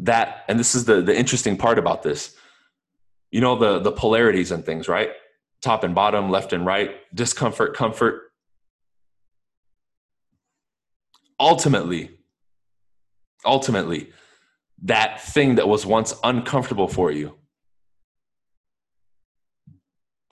that 0.00 0.44
and 0.48 0.58
this 0.58 0.74
is 0.74 0.84
the 0.84 1.00
the 1.00 1.16
interesting 1.16 1.56
part 1.56 1.78
about 1.78 2.02
this. 2.02 2.34
You 3.30 3.40
know 3.40 3.56
the 3.56 3.78
the 3.78 3.92
polarities 3.92 4.50
and 4.50 4.64
things 4.64 4.88
right? 4.88 5.10
Top 5.60 5.84
and 5.84 5.94
bottom 5.94 6.30
left 6.30 6.52
and 6.52 6.66
right 6.66 6.96
discomfort 7.14 7.76
comfort. 7.76 8.32
Ultimately 11.38 12.18
ultimately 13.44 14.12
that 14.82 15.20
thing 15.20 15.56
that 15.56 15.68
was 15.68 15.84
once 15.84 16.14
uncomfortable 16.22 16.88
for 16.88 17.10
you 17.10 17.34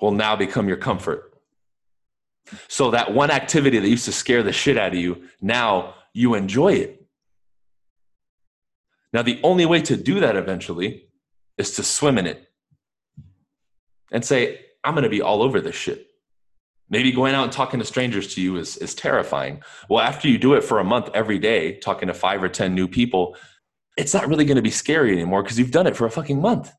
will 0.01 0.13
now 0.13 0.37
become 0.37 0.69
your 0.69 0.77
comfort 0.77 1.36
so 2.69 2.91
that 2.91 3.13
one 3.13 3.31
activity 3.31 3.79
that 3.79 3.89
used 3.89 4.05
to 4.05 4.13
scare 4.13 4.43
the 4.43 4.53
shit 4.53 4.79
out 4.79 4.93
of 4.93 4.99
you 4.99 5.23
now 5.41 5.95
you 6.13 6.35
enjoy 6.35 6.73
it 6.73 6.97
now, 9.17 9.23
the 9.23 9.41
only 9.43 9.65
way 9.65 9.81
to 9.81 9.97
do 9.97 10.21
that 10.21 10.37
eventually 10.37 11.09
is 11.57 11.77
to 11.77 11.83
swim 11.83 12.19
in 12.19 12.27
it 12.27 12.51
and 14.13 14.23
say, 14.23 14.61
I'm 14.85 14.93
going 14.93 15.05
to 15.05 15.09
be 15.09 15.23
all 15.23 15.41
over 15.41 15.59
this 15.59 15.75
shit. 15.75 16.09
Maybe 16.91 17.13
going 17.13 17.35
out 17.35 17.45
and 17.45 17.51
talking 17.51 17.81
to 17.81 17.87
strangers 17.87 18.35
to 18.35 18.43
you 18.43 18.57
is, 18.57 18.77
is 18.77 18.95
terrifying. 18.95 19.63
Well, 19.89 20.05
after 20.05 20.29
you 20.29 20.37
do 20.37 20.53
it 20.53 20.63
for 20.63 20.81
a 20.81 20.85
month 20.85 21.09
every 21.15 21.39
day, 21.39 21.79
talking 21.79 22.09
to 22.09 22.15
five 22.15 22.43
or 22.43 22.51
10 22.51 22.75
new 22.75 22.87
people, 22.87 23.37
it's 23.97 24.13
not 24.13 24.29
really 24.29 24.45
going 24.45 24.57
to 24.57 24.63
be 24.63 24.71
scary 24.71 25.13
anymore 25.13 25.43
because 25.43 25.59
you've 25.59 25.71
done 25.71 25.87
it 25.87 25.97
for 25.97 26.05
a 26.05 26.11
fucking 26.11 26.43
month. 26.43 26.71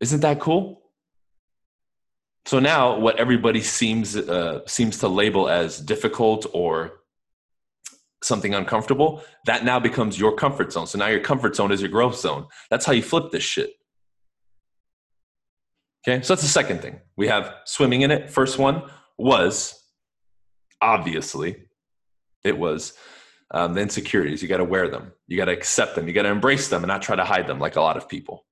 Isn't 0.00 0.20
that 0.20 0.38
cool? 0.38 0.81
So 2.44 2.58
now, 2.58 2.98
what 2.98 3.16
everybody 3.18 3.60
seems 3.60 4.16
uh, 4.16 4.66
seems 4.66 4.98
to 4.98 5.08
label 5.08 5.48
as 5.48 5.78
difficult 5.78 6.46
or 6.52 7.02
something 8.22 8.54
uncomfortable, 8.54 9.22
that 9.46 9.64
now 9.64 9.78
becomes 9.78 10.18
your 10.18 10.34
comfort 10.34 10.72
zone. 10.72 10.86
So 10.86 10.98
now 10.98 11.08
your 11.08 11.20
comfort 11.20 11.56
zone 11.56 11.72
is 11.72 11.80
your 11.80 11.90
growth 11.90 12.16
zone. 12.16 12.46
That's 12.70 12.84
how 12.84 12.92
you 12.92 13.02
flip 13.02 13.30
this 13.30 13.42
shit. 13.42 13.72
Okay, 16.06 16.22
so 16.22 16.34
that's 16.34 16.42
the 16.42 16.48
second 16.48 16.82
thing. 16.82 17.00
We 17.16 17.28
have 17.28 17.54
swimming 17.64 18.02
in 18.02 18.10
it. 18.10 18.30
First 18.30 18.58
one 18.58 18.82
was 19.18 19.80
obviously, 20.80 21.64
it 22.42 22.58
was 22.58 22.94
um, 23.52 23.74
the 23.74 23.80
insecurities. 23.80 24.42
You 24.42 24.48
got 24.48 24.56
to 24.56 24.64
wear 24.64 24.88
them, 24.88 25.12
you 25.28 25.36
got 25.36 25.44
to 25.44 25.52
accept 25.52 25.94
them, 25.94 26.08
you 26.08 26.14
got 26.14 26.22
to 26.22 26.28
embrace 26.28 26.68
them 26.68 26.82
and 26.82 26.88
not 26.88 27.02
try 27.02 27.14
to 27.14 27.24
hide 27.24 27.46
them 27.46 27.60
like 27.60 27.76
a 27.76 27.80
lot 27.80 27.96
of 27.96 28.08
people. 28.08 28.44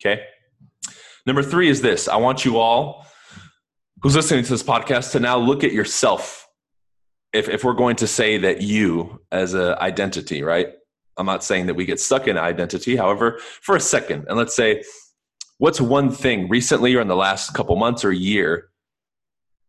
Okay, 0.00 0.22
number 1.26 1.42
three 1.42 1.68
is 1.68 1.82
this 1.82 2.08
I 2.08 2.16
want 2.16 2.44
you 2.44 2.58
all 2.58 3.06
who's 4.02 4.14
listening 4.14 4.44
to 4.44 4.50
this 4.50 4.62
podcast 4.62 5.12
to 5.12 5.20
now 5.20 5.38
look 5.38 5.64
at 5.64 5.72
yourself 5.72 6.46
if, 7.32 7.48
if 7.48 7.64
we're 7.64 7.74
going 7.74 7.96
to 7.96 8.06
say 8.06 8.38
that 8.38 8.62
you 8.62 9.20
as 9.30 9.54
an 9.54 9.74
identity, 9.74 10.42
right? 10.42 10.68
I'm 11.16 11.26
not 11.26 11.44
saying 11.44 11.66
that 11.66 11.74
we 11.74 11.84
get 11.84 12.00
stuck 12.00 12.28
in 12.28 12.36
identity. 12.36 12.96
However, 12.96 13.38
for 13.62 13.76
a 13.76 13.80
second, 13.80 14.26
and 14.28 14.36
let's 14.36 14.54
say, 14.54 14.82
what's 15.58 15.80
one 15.80 16.10
thing 16.10 16.48
recently 16.48 16.94
or 16.94 17.00
in 17.00 17.08
the 17.08 17.16
last 17.16 17.54
couple 17.54 17.76
months 17.76 18.04
or 18.04 18.12
year 18.12 18.68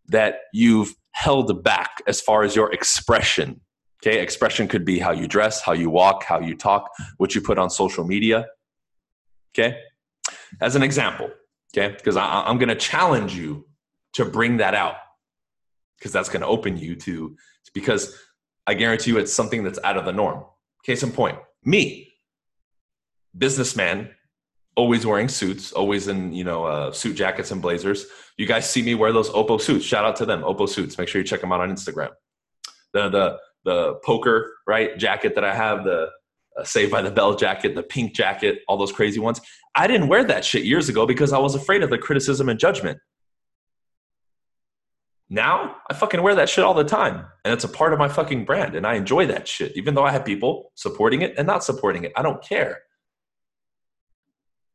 that 0.07 0.41
you've 0.53 0.93
held 1.11 1.63
back 1.63 2.01
as 2.07 2.21
far 2.21 2.43
as 2.43 2.55
your 2.55 2.71
expression? 2.73 3.61
Okay, 4.03 4.21
expression 4.21 4.67
could 4.67 4.85
be 4.85 4.99
how 4.99 5.11
you 5.11 5.27
dress, 5.27 5.61
how 5.61 5.73
you 5.73 5.89
walk, 5.89 6.23
how 6.23 6.39
you 6.39 6.55
talk, 6.55 6.89
what 7.17 7.33
you 7.33 7.41
put 7.41 7.57
on 7.57 7.69
social 7.69 8.03
media. 8.03 8.45
Okay, 9.57 9.79
as 10.61 10.75
an 10.75 10.83
example, 10.83 11.29
okay, 11.75 11.93
because 11.95 12.17
I'm 12.17 12.57
going 12.57 12.69
to 12.69 12.75
challenge 12.75 13.35
you 13.35 13.65
to 14.13 14.25
bring 14.25 14.57
that 14.57 14.73
out 14.73 14.95
because 15.97 16.11
that's 16.11 16.29
going 16.29 16.41
to 16.41 16.47
open 16.47 16.77
you 16.77 16.95
to 16.95 17.35
because 17.73 18.17
I 18.65 18.73
guarantee 18.73 19.11
you 19.11 19.17
it's 19.17 19.33
something 19.33 19.63
that's 19.63 19.79
out 19.83 19.97
of 19.97 20.05
the 20.05 20.11
norm. 20.11 20.43
Case 20.83 21.03
in 21.03 21.11
point, 21.11 21.37
me, 21.63 22.13
businessman, 23.37 24.11
always 24.75 25.05
wearing 25.05 25.27
suits, 25.27 25.71
always 25.71 26.07
in 26.07 26.31
you 26.33 26.43
know 26.43 26.65
uh, 26.65 26.91
suit 26.91 27.15
jackets 27.15 27.51
and 27.51 27.61
blazers. 27.61 28.05
You 28.37 28.45
guys 28.45 28.69
see 28.69 28.81
me 28.81 28.95
wear 28.95 29.11
those 29.11 29.29
Oppo 29.29 29.59
suits. 29.59 29.85
Shout 29.85 30.05
out 30.05 30.15
to 30.17 30.25
them, 30.25 30.41
Oppo 30.41 30.69
suits. 30.69 30.97
Make 30.97 31.09
sure 31.09 31.19
you 31.19 31.27
check 31.27 31.41
them 31.41 31.51
out 31.51 31.61
on 31.61 31.71
Instagram. 31.71 32.11
The 32.93 33.09
the 33.09 33.37
the 33.65 33.95
poker 34.05 34.53
right 34.65 34.97
jacket 34.97 35.35
that 35.35 35.43
I 35.43 35.53
have, 35.53 35.83
the 35.83 36.09
uh, 36.57 36.63
Saved 36.63 36.91
by 36.91 37.01
the 37.01 37.11
Bell 37.11 37.35
jacket, 37.35 37.75
the 37.75 37.83
pink 37.83 38.15
jacket, 38.15 38.59
all 38.67 38.77
those 38.77 38.91
crazy 38.91 39.19
ones. 39.19 39.41
I 39.75 39.87
didn't 39.87 40.07
wear 40.07 40.23
that 40.23 40.43
shit 40.43 40.63
years 40.63 40.89
ago 40.89 41.05
because 41.05 41.33
I 41.33 41.37
was 41.39 41.55
afraid 41.55 41.83
of 41.83 41.89
the 41.89 41.97
criticism 41.97 42.49
and 42.49 42.59
judgment. 42.59 42.99
Now 45.29 45.77
I 45.89 45.93
fucking 45.93 46.21
wear 46.21 46.35
that 46.35 46.49
shit 46.49 46.63
all 46.63 46.73
the 46.73 46.83
time. 46.83 47.25
And 47.43 47.53
it's 47.53 47.63
a 47.63 47.69
part 47.69 47.93
of 47.93 47.99
my 47.99 48.07
fucking 48.07 48.45
brand. 48.45 48.75
And 48.75 48.87
I 48.87 48.95
enjoy 48.95 49.27
that 49.27 49.47
shit, 49.47 49.75
even 49.75 49.93
though 49.93 50.05
I 50.05 50.11
have 50.11 50.25
people 50.25 50.71
supporting 50.75 51.21
it 51.21 51.35
and 51.37 51.45
not 51.45 51.63
supporting 51.63 52.05
it. 52.05 52.13
I 52.15 52.21
don't 52.21 52.41
care. 52.41 52.79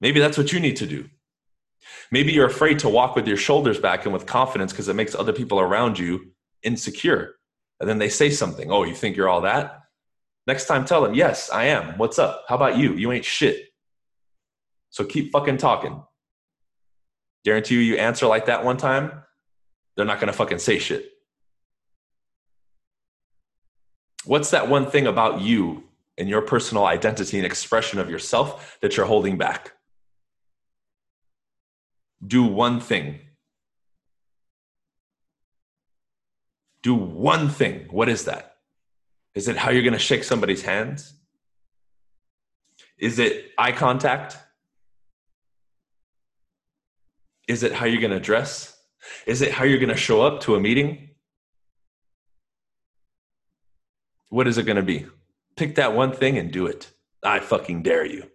Maybe 0.01 0.21
that's 0.21 0.37
what 0.37 0.53
you 0.53 0.61
need 0.61 0.77
to 0.77 0.87
do. 0.87 1.09
Maybe 2.11 2.33
you're 2.33 2.47
afraid 2.47 2.79
to 2.81 2.89
walk 2.89 3.17
with 3.17 3.27
your 3.27 3.37
shoulders 3.37 3.81
back 3.81 4.05
and 4.05 4.13
with 4.13 4.27
confidence 4.27 4.73
because 4.73 4.89
it 4.89 4.95
makes 4.95 5.15
other 5.15 5.33
people 5.33 5.59
around 5.59 5.99
you 5.99 6.33
insecure. 6.63 7.37
And 7.81 7.89
then 7.89 7.99
they 7.99 8.09
say 8.09 8.31
something. 8.31 8.71
Oh, 8.71 8.85
you 8.85 8.95
think 8.95 9.17
you're 9.17 9.29
all 9.29 9.41
that? 9.43 9.82
Next 10.47 10.67
time, 10.67 10.85
tell 10.85 11.03
them, 11.03 11.15
yes, 11.15 11.51
I 11.51 11.67
am. 11.67 11.99
What's 11.99 12.19
up? 12.19 12.45
How 12.49 12.57
about 12.57 12.77
you? 12.77 12.95
You 12.95 13.13
ain't 13.13 13.25
shit. 13.25 13.69
So 14.91 15.05
keep 15.05 15.33
fucking 15.33 15.59
talking. 15.59 16.03
Guarantee 17.45 17.77
you, 17.77 17.81
you 17.81 17.97
answer 17.97 18.27
like 18.27 18.47
that 18.47 18.65
one 18.65 18.77
time, 18.77 19.23
they're 19.97 20.05
not 20.05 20.19
to 20.27 20.33
fucking 20.33 20.59
say 20.59 20.79
shit. 20.79 21.11
What's 24.25 24.51
that 24.51 24.69
one 24.69 24.91
thing 24.91 25.07
about 25.07 25.41
you 25.41 25.85
and 26.17 26.29
your 26.29 26.43
personal 26.43 26.85
identity 26.87 27.39
and 27.39 27.47
expression 27.47 27.99
of 27.99 28.11
yourself 28.11 28.79
that 28.81 28.97
you're 28.97 29.07
holding 29.07 29.39
back? 29.39 29.73
Do 32.25 32.45
one 32.45 32.81
thing. 32.81 33.21
Do 36.83 36.95
one 36.95 37.49
thing. 37.49 37.87
What 37.91 38.09
is 38.09 38.25
that? 38.25 38.52
Is 39.35 39.49
it 39.49 39.57
how 39.57 39.71
you're 39.71 39.83
going 39.83 39.93
to 39.93 39.99
shake 39.99 40.25
somebody's 40.25 40.63
hands? 40.63 41.15
Is 42.99 43.19
it 43.19 43.53
eye 43.59 43.73
contact? 43.73 44.37
Is 47.49 47.63
it 47.63 47.73
how 47.73 47.87
you're 47.87 48.01
going 48.01 48.13
to 48.13 48.21
dress? 48.21 48.77
Is 49.27 49.43
it 49.43 49.53
how 49.53 49.65
you're 49.65 49.79
going 49.79 49.89
to 49.89 49.97
show 49.97 50.23
up 50.23 50.43
to 50.43 50.55
a 50.55 50.61
meeting? 50.61 51.11
What 54.29 54.47
is 54.47 54.59
it 54.59 54.65
going 54.65 54.77
to 54.77 54.83
be? 54.83 55.07
Pick 55.57 55.75
that 55.75 55.95
one 55.95 56.13
thing 56.13 56.39
and 56.39 56.51
do 56.51 56.67
it. 56.67 56.91
I 57.23 57.41
fucking 57.41 57.83
dare 57.83 58.07
you. 58.07 58.32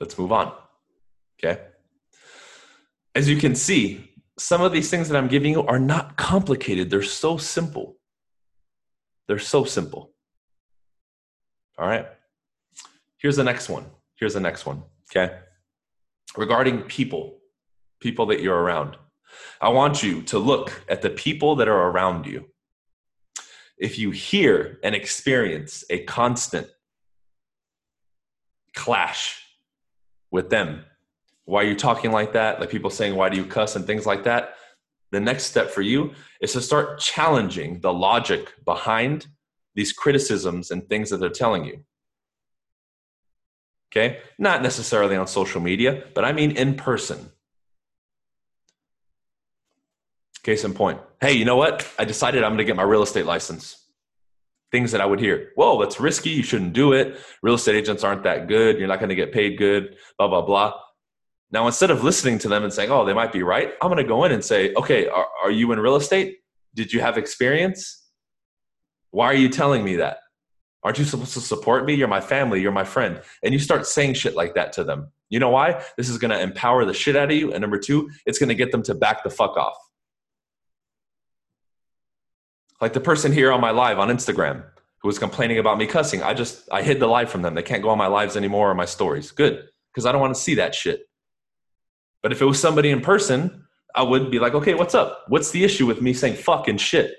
Let's 0.00 0.18
move 0.18 0.32
on. 0.32 0.52
Okay. 1.38 1.60
As 3.14 3.28
you 3.28 3.36
can 3.36 3.54
see, 3.54 4.10
some 4.38 4.60
of 4.60 4.72
these 4.72 4.90
things 4.90 5.08
that 5.08 5.16
I'm 5.16 5.28
giving 5.28 5.52
you 5.52 5.62
are 5.66 5.78
not 5.78 6.16
complicated. 6.16 6.90
They're 6.90 7.02
so 7.02 7.38
simple. 7.38 7.96
They're 9.26 9.38
so 9.38 9.64
simple. 9.64 10.12
All 11.78 11.88
right. 11.88 12.06
Here's 13.18 13.36
the 13.36 13.44
next 13.44 13.68
one. 13.68 13.86
Here's 14.16 14.34
the 14.34 14.40
next 14.40 14.66
one. 14.66 14.82
Okay. 15.10 15.38
Regarding 16.36 16.82
people, 16.82 17.38
people 18.00 18.26
that 18.26 18.40
you're 18.40 18.60
around, 18.60 18.96
I 19.60 19.70
want 19.70 20.02
you 20.02 20.22
to 20.24 20.38
look 20.38 20.84
at 20.88 21.02
the 21.02 21.10
people 21.10 21.56
that 21.56 21.68
are 21.68 21.90
around 21.90 22.26
you. 22.26 22.50
If 23.78 23.98
you 23.98 24.10
hear 24.10 24.78
and 24.82 24.94
experience 24.94 25.84
a 25.90 26.04
constant 26.04 26.68
clash 28.74 29.45
with 30.36 30.50
them, 30.50 30.84
why 31.46 31.62
are 31.62 31.66
you 31.66 31.74
talking 31.74 32.12
like 32.12 32.34
that? 32.34 32.60
Like 32.60 32.70
people 32.70 32.90
saying, 32.90 33.16
why 33.16 33.28
do 33.28 33.36
you 33.36 33.44
cuss 33.44 33.74
and 33.74 33.84
things 33.84 34.06
like 34.06 34.22
that. 34.24 34.54
The 35.10 35.20
next 35.20 35.44
step 35.44 35.70
for 35.70 35.82
you 35.82 36.12
is 36.40 36.52
to 36.52 36.60
start 36.60 37.00
challenging 37.00 37.80
the 37.80 37.92
logic 37.92 38.52
behind 38.64 39.26
these 39.74 39.92
criticisms 39.92 40.70
and 40.70 40.88
things 40.88 41.10
that 41.10 41.18
they're 41.18 41.28
telling 41.30 41.64
you. 41.64 41.84
Okay? 43.90 44.20
Not 44.38 44.62
necessarily 44.62 45.16
on 45.16 45.26
social 45.26 45.60
media, 45.60 46.04
but 46.14 46.24
I 46.24 46.32
mean 46.32 46.50
in 46.52 46.74
person. 46.74 47.30
Case 50.42 50.64
in 50.64 50.74
point. 50.74 51.00
Hey, 51.20 51.32
you 51.32 51.44
know 51.44 51.56
what? 51.56 51.88
I 51.98 52.04
decided 52.04 52.44
I'm 52.44 52.50
going 52.50 52.58
to 52.58 52.64
get 52.64 52.76
my 52.76 52.82
real 52.82 53.02
estate 53.02 53.26
license. 53.26 53.85
Things 54.72 54.92
that 54.92 55.00
I 55.00 55.06
would 55.06 55.20
hear. 55.20 55.50
Whoa, 55.54 55.80
that's 55.80 56.00
risky. 56.00 56.30
You 56.30 56.42
shouldn't 56.42 56.72
do 56.72 56.92
it. 56.92 57.18
Real 57.42 57.54
estate 57.54 57.76
agents 57.76 58.02
aren't 58.04 58.24
that 58.24 58.48
good. 58.48 58.78
You're 58.78 58.88
not 58.88 58.98
going 58.98 59.10
to 59.10 59.14
get 59.14 59.32
paid 59.32 59.58
good. 59.58 59.96
Blah, 60.18 60.28
blah, 60.28 60.42
blah. 60.42 60.74
Now, 61.52 61.66
instead 61.66 61.90
of 61.90 62.02
listening 62.02 62.38
to 62.40 62.48
them 62.48 62.64
and 62.64 62.72
saying, 62.72 62.90
oh, 62.90 63.04
they 63.04 63.12
might 63.12 63.32
be 63.32 63.42
right, 63.42 63.72
I'm 63.80 63.88
going 63.88 64.02
to 64.02 64.08
go 64.08 64.24
in 64.24 64.32
and 64.32 64.44
say, 64.44 64.74
okay, 64.74 65.06
are, 65.06 65.26
are 65.44 65.50
you 65.50 65.70
in 65.72 65.78
real 65.78 65.96
estate? 65.96 66.38
Did 66.74 66.92
you 66.92 67.00
have 67.00 67.16
experience? 67.16 68.04
Why 69.12 69.26
are 69.26 69.34
you 69.34 69.48
telling 69.48 69.84
me 69.84 69.96
that? 69.96 70.18
Aren't 70.82 70.98
you 70.98 71.04
supposed 71.04 71.34
to 71.34 71.40
support 71.40 71.84
me? 71.84 71.94
You're 71.94 72.08
my 72.08 72.20
family. 72.20 72.60
You're 72.60 72.72
my 72.72 72.84
friend. 72.84 73.20
And 73.42 73.52
you 73.52 73.58
start 73.58 73.86
saying 73.86 74.14
shit 74.14 74.34
like 74.34 74.54
that 74.54 74.72
to 74.74 74.84
them. 74.84 75.10
You 75.30 75.38
know 75.38 75.50
why? 75.50 75.82
This 75.96 76.08
is 76.08 76.18
going 76.18 76.30
to 76.30 76.40
empower 76.40 76.84
the 76.84 76.94
shit 76.94 77.16
out 77.16 77.30
of 77.30 77.36
you. 77.36 77.52
And 77.52 77.60
number 77.60 77.78
two, 77.78 78.10
it's 78.26 78.38
going 78.38 78.48
to 78.48 78.54
get 78.54 78.72
them 78.72 78.82
to 78.84 78.94
back 78.94 79.24
the 79.24 79.30
fuck 79.30 79.56
off. 79.56 79.76
Like 82.80 82.92
the 82.92 83.00
person 83.00 83.32
here 83.32 83.52
on 83.52 83.60
my 83.60 83.70
live 83.70 83.98
on 83.98 84.08
Instagram 84.08 84.64
who 84.98 85.08
was 85.08 85.18
complaining 85.18 85.58
about 85.58 85.78
me 85.78 85.86
cussing. 85.86 86.22
I 86.22 86.34
just, 86.34 86.68
I 86.70 86.82
hid 86.82 87.00
the 87.00 87.06
live 87.06 87.30
from 87.30 87.42
them. 87.42 87.54
They 87.54 87.62
can't 87.62 87.82
go 87.82 87.90
on 87.90 87.98
my 87.98 88.06
lives 88.06 88.36
anymore 88.36 88.70
or 88.70 88.74
my 88.74 88.84
stories. 88.84 89.30
Good. 89.30 89.68
Because 89.92 90.06
I 90.06 90.12
don't 90.12 90.20
want 90.20 90.34
to 90.34 90.40
see 90.40 90.56
that 90.56 90.74
shit. 90.74 91.08
But 92.22 92.32
if 92.32 92.42
it 92.42 92.44
was 92.44 92.60
somebody 92.60 92.90
in 92.90 93.00
person, 93.00 93.64
I 93.94 94.02
would 94.02 94.30
be 94.30 94.38
like, 94.38 94.54
okay, 94.54 94.74
what's 94.74 94.94
up? 94.94 95.24
What's 95.28 95.50
the 95.50 95.64
issue 95.64 95.86
with 95.86 96.02
me 96.02 96.12
saying 96.12 96.36
fucking 96.36 96.78
shit? 96.78 97.14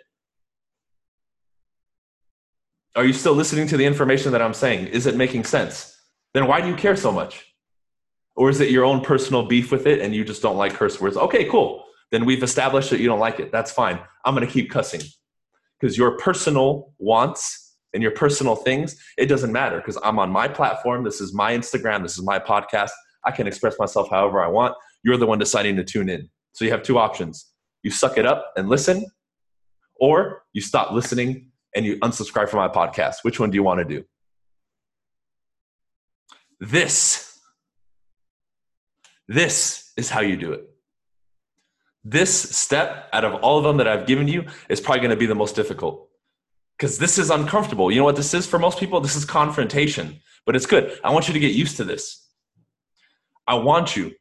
Are 2.96 3.06
you 3.06 3.14
still 3.14 3.34
listening 3.34 3.68
to 3.68 3.78
the 3.78 3.86
information 3.86 4.32
that 4.32 4.42
I'm 4.42 4.54
saying? 4.54 4.88
Is 4.88 5.06
it 5.06 5.16
making 5.16 5.44
sense? 5.44 5.96
Then 6.34 6.48
why 6.48 6.62
do 6.62 6.68
you 6.68 6.76
care 6.76 6.96
so 6.96 7.12
much? 7.12 7.46
Or 8.36 8.50
is 8.50 8.60
it 8.60 8.70
your 8.70 8.86
own 8.86 9.02
personal 9.02 9.48
beef 9.48 9.72
with 9.72 9.88
it 9.88 10.02
and 10.02 10.14
you 10.14 10.24
just 10.24 10.42
don't 10.42 10.58
like 10.58 10.74
curse 10.74 11.00
words? 11.02 11.18
Okay, 11.18 11.46
cool. 11.46 11.86
Then 12.12 12.26
we've 12.26 12.44
established 12.44 12.92
that 12.92 13.00
you 13.00 13.08
don't 13.08 13.20
like 13.20 13.40
it. 13.40 13.52
That's 13.52 13.72
fine. 13.72 14.00
I'm 14.26 14.36
going 14.36 14.46
to 14.46 14.52
keep 14.52 14.70
cussing. 14.70 15.02
Because 15.80 15.98
your 15.98 16.18
personal 16.18 16.94
wants 16.98 17.76
and 17.94 18.02
your 18.02 18.12
personal 18.12 18.56
things, 18.56 18.96
it 19.18 19.28
doesn't 19.28 19.52
matter 19.52 19.78
because 19.78 19.98
I'm 20.04 20.20
on 20.20 20.30
my 20.30 20.48
platform. 20.48 21.04
This 21.04 21.22
is 21.22 21.34
my 21.34 21.56
Instagram. 21.56 22.04
This 22.04 22.18
is 22.18 22.24
my 22.24 22.40
podcast. 22.40 22.92
I 23.26 23.32
can 23.32 23.48
express 23.48 23.78
myself 23.80 24.10
however 24.10 24.42
I 24.42 24.48
want. 24.48 24.76
You're 25.04 25.18
the 25.18 25.28
one 25.28 25.40
deciding 25.40 25.76
to 25.78 25.84
tune 25.84 26.10
in. 26.10 26.30
So 26.54 26.66
you 26.66 26.72
have 26.72 26.84
two 26.84 26.98
options 26.98 27.52
you 27.84 27.92
suck 27.92 28.18
it 28.18 28.26
up 28.26 28.52
and 28.58 28.68
listen, 28.68 29.06
or 29.96 30.44
you 30.52 30.62
stop 30.62 30.92
listening 30.92 31.52
and 31.76 31.86
you 31.86 31.98
unsubscribe 32.00 32.50
from 32.50 32.60
my 32.60 32.68
podcast. 32.68 33.18
Which 33.22 33.40
one 33.40 33.50
do 33.50 33.56
you 33.56 33.64
want 33.64 33.80
to 33.80 33.86
do? 33.86 34.04
This, 36.60 37.40
this 39.28 39.94
is 39.96 40.10
how 40.10 40.22
you 40.22 40.36
do 40.36 40.52
it. 40.54 40.68
This 42.10 42.58
step 42.58 43.10
out 43.12 43.26
of 43.26 43.34
all 43.42 43.58
of 43.58 43.66
them 43.66 43.78
that 43.78 43.88
I've 43.88 44.08
given 44.08 44.30
you 44.30 44.46
is 44.70 44.80
probably 44.80 45.02
going 45.02 45.10
to 45.10 45.18
be 45.18 45.26
the 45.26 45.36
most 45.36 45.58
difficult 45.58 46.08
because 46.78 46.98
this 46.98 47.18
is 47.18 47.30
uncomfortable. 47.30 47.92
You 47.92 47.98
know 47.98 48.06
what 48.06 48.16
this 48.16 48.34
is 48.34 48.48
for 48.48 48.58
most 48.58 48.80
people? 48.80 49.02
This 49.02 49.18
is 49.18 49.26
confrontation, 49.26 50.22
but 50.46 50.56
it's 50.56 50.66
good. 50.66 50.98
I 51.04 51.12
want 51.12 51.28
you 51.28 51.34
to 51.34 51.40
get 51.40 51.54
used 51.54 51.76
to 51.78 51.84
this. 51.84 52.26
I 53.46 53.56
want 53.56 53.98
you, 53.98 54.14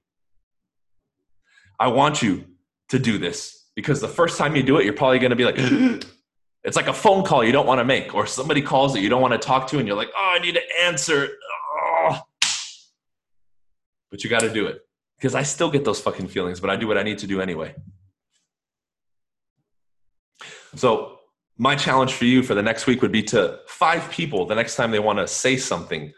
I 1.78 1.87
want 1.87 2.22
you 2.22 2.46
to 2.88 2.98
do 2.98 3.18
this 3.18 3.66
because 3.76 4.00
the 4.00 4.08
first 4.08 4.37
time 4.37 4.56
you 4.56 4.64
do 4.64 4.78
it, 4.78 4.84
you're 4.84 4.92
probably 4.92 5.20
going 5.20 5.30
to 5.30 5.37
be 5.37 5.44
like, 5.44 5.56
It's 6.64 6.74
like 6.74 6.88
a 6.88 6.92
phone 6.92 7.24
call 7.24 7.44
you 7.44 7.52
don't 7.52 7.68
want 7.68 7.78
to 7.78 7.84
make, 7.84 8.12
or 8.16 8.26
somebody 8.26 8.61
calls 8.61 8.92
that 8.94 9.00
you 9.00 9.08
don't 9.08 9.22
want 9.22 9.32
to 9.32 9.38
talk 9.38 9.68
to, 9.68 9.78
and 9.78 9.87
you're 9.87 9.96
like, 9.96 10.11
oh, 10.16 10.37
I 10.37 10.40
need 10.40 10.54
to 10.54 10.62
answer. 10.82 11.28
Oh. 11.78 12.18
But 14.11 14.24
you 14.24 14.30
got 14.30 14.40
to 14.40 14.52
do 14.52 14.66
it 14.66 14.86
because 15.18 15.35
I 15.35 15.42
still 15.42 15.70
get 15.70 15.85
those 15.85 16.00
fucking 16.00 16.29
feelings, 16.29 16.61
but 16.61 16.70
I 16.70 16.76
do 16.76 16.87
what 16.87 16.98
I 16.98 17.02
need 17.02 17.18
to 17.18 17.26
do 17.26 17.40
anyway. 17.40 17.74
So, 20.74 21.12
my 21.59 21.74
challenge 21.74 22.12
for 22.12 22.26
you 22.26 22.42
for 22.42 22.55
the 22.55 22.62
next 22.62 22.87
week 22.87 23.00
would 23.00 23.12
be 23.12 23.22
to 23.22 23.61
five 23.66 24.11
people 24.11 24.44
the 24.44 24.55
next 24.55 24.76
time 24.76 24.90
they 24.90 24.98
want 24.98 25.18
to 25.18 25.26
say 25.26 25.57
something, 25.57 26.12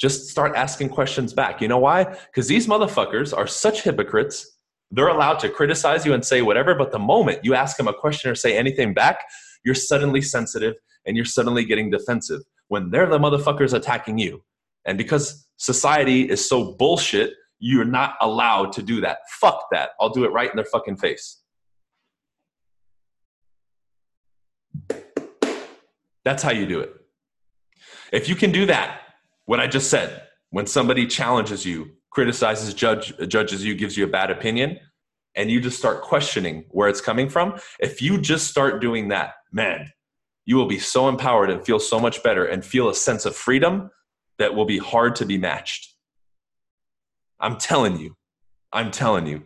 just 0.00 0.28
start 0.28 0.56
asking 0.56 0.88
questions 0.88 1.34
back. 1.34 1.60
You 1.60 1.68
know 1.68 1.78
why? 1.78 2.04
Because 2.04 2.48
these 2.48 2.66
motherfuckers 2.66 3.36
are 3.36 3.46
such 3.46 3.82
hypocrites. 3.82 4.58
They're 4.90 5.08
allowed 5.08 5.40
to 5.40 5.50
criticize 5.50 6.06
you 6.06 6.14
and 6.14 6.24
say 6.24 6.40
whatever, 6.40 6.74
but 6.74 6.90
the 6.90 6.98
moment 6.98 7.44
you 7.44 7.54
ask 7.54 7.76
them 7.76 7.86
a 7.86 7.92
question 7.92 8.30
or 8.30 8.34
say 8.34 8.56
anything 8.56 8.94
back, 8.94 9.24
you're 9.62 9.74
suddenly 9.74 10.22
sensitive 10.22 10.76
and 11.04 11.14
you're 11.16 11.26
suddenly 11.26 11.64
getting 11.66 11.90
defensive 11.90 12.40
when 12.68 12.90
they're 12.90 13.06
the 13.06 13.18
motherfuckers 13.18 13.74
attacking 13.74 14.16
you. 14.16 14.42
And 14.86 14.96
because 14.96 15.46
society 15.58 16.22
is 16.22 16.48
so 16.48 16.72
bullshit, 16.78 17.34
you're 17.58 17.84
not 17.84 18.14
allowed 18.20 18.72
to 18.72 18.82
do 18.82 19.00
that. 19.00 19.18
Fuck 19.40 19.66
that. 19.72 19.90
I'll 20.00 20.10
do 20.10 20.24
it 20.24 20.32
right 20.32 20.50
in 20.50 20.56
their 20.56 20.64
fucking 20.64 20.96
face. 20.96 21.40
That's 26.24 26.42
how 26.42 26.50
you 26.50 26.66
do 26.66 26.80
it. 26.80 26.94
If 28.12 28.28
you 28.28 28.34
can 28.34 28.52
do 28.52 28.66
that, 28.66 29.00
what 29.46 29.60
I 29.60 29.66
just 29.66 29.90
said, 29.90 30.22
when 30.50 30.66
somebody 30.66 31.06
challenges 31.06 31.64
you, 31.64 31.92
criticizes, 32.10 32.74
judge, 32.74 33.14
judges 33.28 33.64
you, 33.64 33.74
gives 33.74 33.96
you 33.96 34.04
a 34.04 34.08
bad 34.08 34.30
opinion, 34.30 34.78
and 35.34 35.50
you 35.50 35.60
just 35.60 35.78
start 35.78 36.02
questioning 36.02 36.64
where 36.70 36.88
it's 36.88 37.00
coming 37.00 37.28
from, 37.28 37.58
if 37.80 38.02
you 38.02 38.20
just 38.20 38.48
start 38.48 38.80
doing 38.80 39.08
that, 39.08 39.34
man, 39.52 39.92
you 40.44 40.56
will 40.56 40.66
be 40.66 40.78
so 40.78 41.08
empowered 41.08 41.50
and 41.50 41.64
feel 41.64 41.78
so 41.78 42.00
much 42.00 42.22
better 42.22 42.44
and 42.44 42.64
feel 42.64 42.88
a 42.88 42.94
sense 42.94 43.24
of 43.24 43.36
freedom 43.36 43.90
that 44.38 44.54
will 44.54 44.64
be 44.64 44.78
hard 44.78 45.14
to 45.16 45.26
be 45.26 45.38
matched. 45.38 45.94
I'm 47.40 47.56
telling 47.56 47.98
you, 47.98 48.16
I'm 48.72 48.90
telling 48.90 49.26
you. 49.26 49.44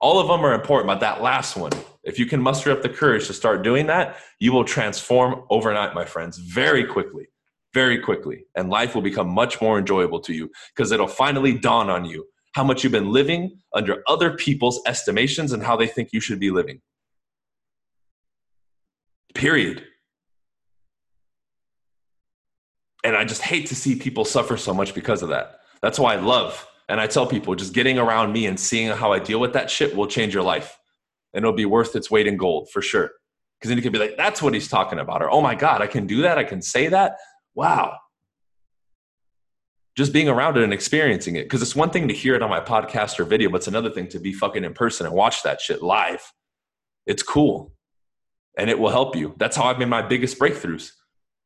All 0.00 0.18
of 0.18 0.28
them 0.28 0.44
are 0.44 0.54
important, 0.54 0.88
but 0.88 1.00
that 1.00 1.22
last 1.22 1.56
one, 1.56 1.72
if 2.02 2.18
you 2.18 2.26
can 2.26 2.40
muster 2.40 2.70
up 2.70 2.82
the 2.82 2.88
courage 2.88 3.26
to 3.28 3.32
start 3.32 3.62
doing 3.62 3.86
that, 3.86 4.16
you 4.38 4.52
will 4.52 4.64
transform 4.64 5.44
overnight, 5.48 5.94
my 5.94 6.04
friends, 6.04 6.38
very 6.38 6.84
quickly, 6.84 7.28
very 7.72 7.98
quickly. 7.98 8.44
And 8.54 8.68
life 8.68 8.94
will 8.94 9.02
become 9.02 9.28
much 9.28 9.62
more 9.62 9.78
enjoyable 9.78 10.20
to 10.20 10.34
you 10.34 10.50
because 10.74 10.92
it'll 10.92 11.06
finally 11.06 11.56
dawn 11.56 11.88
on 11.88 12.04
you 12.04 12.26
how 12.54 12.64
much 12.64 12.84
you've 12.84 12.92
been 12.92 13.10
living 13.10 13.58
under 13.72 14.02
other 14.06 14.36
people's 14.36 14.80
estimations 14.86 15.52
and 15.52 15.62
how 15.62 15.76
they 15.76 15.88
think 15.88 16.10
you 16.12 16.20
should 16.20 16.38
be 16.38 16.50
living. 16.50 16.80
Period. 19.34 19.84
And 23.02 23.16
I 23.16 23.24
just 23.24 23.42
hate 23.42 23.66
to 23.66 23.74
see 23.74 23.96
people 23.96 24.24
suffer 24.24 24.56
so 24.56 24.72
much 24.72 24.94
because 24.94 25.22
of 25.22 25.30
that. 25.30 25.60
That's 25.82 25.98
why 25.98 26.14
I 26.14 26.16
love, 26.16 26.66
and 26.88 27.00
I 27.00 27.06
tell 27.06 27.26
people 27.26 27.54
just 27.54 27.72
getting 27.72 27.98
around 27.98 28.32
me 28.32 28.46
and 28.46 28.58
seeing 28.58 28.88
how 28.88 29.12
I 29.12 29.18
deal 29.18 29.40
with 29.40 29.52
that 29.54 29.70
shit 29.70 29.96
will 29.96 30.06
change 30.06 30.34
your 30.34 30.42
life. 30.42 30.78
And 31.32 31.42
it'll 31.42 31.56
be 31.56 31.64
worth 31.64 31.96
its 31.96 32.10
weight 32.10 32.26
in 32.26 32.36
gold 32.36 32.68
for 32.70 32.82
sure. 32.82 33.10
Because 33.58 33.70
then 33.70 33.78
you 33.78 33.82
can 33.82 33.92
be 33.92 33.98
like, 33.98 34.16
that's 34.16 34.42
what 34.42 34.54
he's 34.54 34.68
talking 34.68 34.98
about. 34.98 35.22
Or, 35.22 35.30
oh 35.30 35.40
my 35.40 35.54
God, 35.54 35.80
I 35.80 35.86
can 35.86 36.06
do 36.06 36.22
that. 36.22 36.38
I 36.38 36.44
can 36.44 36.60
say 36.60 36.88
that. 36.88 37.16
Wow. 37.54 37.96
Just 39.96 40.12
being 40.12 40.28
around 40.28 40.56
it 40.56 40.64
and 40.64 40.72
experiencing 40.72 41.36
it. 41.36 41.44
Because 41.44 41.62
it's 41.62 41.74
one 41.74 41.90
thing 41.90 42.08
to 42.08 42.14
hear 42.14 42.34
it 42.34 42.42
on 42.42 42.50
my 42.50 42.60
podcast 42.60 43.18
or 43.18 43.24
video, 43.24 43.48
but 43.48 43.58
it's 43.58 43.68
another 43.68 43.90
thing 43.90 44.08
to 44.08 44.20
be 44.20 44.32
fucking 44.32 44.64
in 44.64 44.74
person 44.74 45.06
and 45.06 45.14
watch 45.14 45.42
that 45.42 45.60
shit 45.60 45.82
live. 45.82 46.32
It's 47.06 47.22
cool 47.22 47.72
and 48.56 48.70
it 48.70 48.78
will 48.78 48.90
help 48.90 49.16
you. 49.16 49.34
That's 49.38 49.56
how 49.56 49.64
I've 49.64 49.78
made 49.78 49.88
my 49.88 50.02
biggest 50.02 50.38
breakthroughs. 50.38 50.90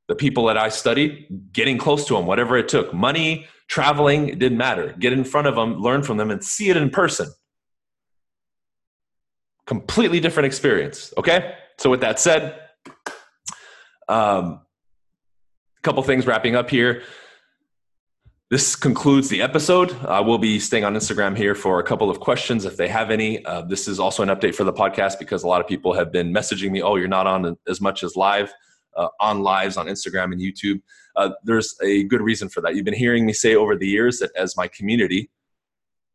The 0.09 0.15
people 0.15 0.47
that 0.47 0.57
I 0.57 0.71
studied, 0.71 1.53
getting 1.53 1.79
close 1.79 2.07
to 2.07 2.15
them, 2.15 2.27
whatever 2.27 2.57
it 2.57 2.69
took 2.69 2.93
money, 2.95 3.47
traveling, 3.69 4.29
it 4.29 4.39
didn't 4.39 4.59
matter. 4.59 4.95
Get 4.99 5.13
in 5.13 5.25
front 5.25 5.47
of 5.47 5.55
them, 5.55 5.79
learn 5.79 6.03
from 6.03 6.17
them, 6.17 6.31
and 6.31 6.43
see 6.43 6.71
it 6.71 6.77
in 6.77 6.91
person. 6.91 7.29
Completely 9.67 10.19
different 10.19 10.47
experience. 10.47 11.13
Okay? 11.19 11.55
So, 11.79 11.91
with 11.91 12.01
that 12.01 12.19
said, 12.19 12.59
um, 14.09 14.61
a 15.77 15.83
couple 15.83 16.03
things 16.03 16.27
wrapping 16.27 16.57
up 16.57 16.71
here 16.71 17.03
this 18.51 18.77
concludes 18.77 19.29
the 19.29 19.43
episode. 19.43 19.95
I 20.07 20.21
will 20.21 20.39
be 20.39 20.59
staying 20.59 20.85
on 20.85 20.95
Instagram 20.95 21.37
here 21.37 21.55
for 21.55 21.81
a 21.81 21.83
couple 21.83 22.09
of 22.09 22.19
questions 22.19 22.65
if 22.65 22.79
they 22.79 22.89
have 22.89 23.11
any. 23.11 23.45
Uh, 23.45 23.61
this 23.61 23.87
is 23.87 24.01
also 24.01 24.23
an 24.23 24.31
update 24.31 24.55
for 24.55 24.65
the 24.65 24.73
podcast 24.73 25.19
because 25.19 25.43
a 25.43 25.47
lot 25.47 25.61
of 25.61 25.67
people 25.67 25.93
have 25.93 26.11
been 26.11 26.33
messaging 26.33 26.71
me, 26.71 26.81
oh, 26.81 26.97
you're 26.97 27.09
not 27.09 27.27
on 27.27 27.59
as 27.69 27.83
much 27.83 28.03
as 28.03 28.17
live, 28.17 28.51
uh, 28.99 29.09
on 29.21 29.43
lives 29.43 29.79
on 29.79 29.87
Instagram 29.87 30.33
and 30.33 30.41
YouTube. 30.41 30.83
Uh, 31.17 31.31
there's 31.45 31.75
a 31.83 32.05
good 32.05 32.21
reason 32.21 32.51
for 32.51 32.61
that. 32.61 32.75
You've 32.75 32.85
been 32.85 32.95
hearing 32.95 33.25
me 33.25 33.33
say 33.33 33.55
over 33.55 33.75
the 33.77 33.89
years 33.89 34.19
that 34.19 34.31
as 34.37 34.57
my 34.57 34.69
community, 34.69 35.31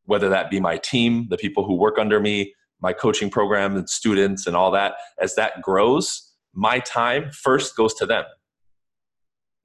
whether 0.06 0.30
that 0.30 0.52
be 0.52 0.60
my 0.60 0.78
team, 0.78 1.28
the 1.30 1.38
people 1.38 1.66
who 1.66 1.76
work 1.76 1.98
under 1.98 2.20
me, 2.20 2.54
my 2.82 2.94
coaching 2.94 3.30
program, 3.30 3.76
and 3.76 3.90
students, 3.90 4.46
and 4.46 4.56
all 4.56 4.70
that, 4.72 4.94
as 5.20 5.34
that 5.36 5.62
grows, 5.62 6.34
my 6.54 6.80
time 6.80 7.32
first 7.32 7.76
goes 7.76 7.96
to 7.96 8.06
them. 8.06 8.26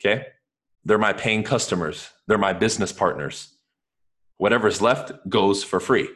Okay? 0.00 0.24
They're 0.84 0.96
my 0.96 1.12
paying 1.12 1.42
customers 1.42 2.08
they're 2.28 2.38
my 2.38 2.52
business 2.52 2.92
partners. 2.92 3.56
Whatever's 4.36 4.80
left 4.80 5.12
goes 5.28 5.64
for 5.64 5.80
free. 5.80 6.08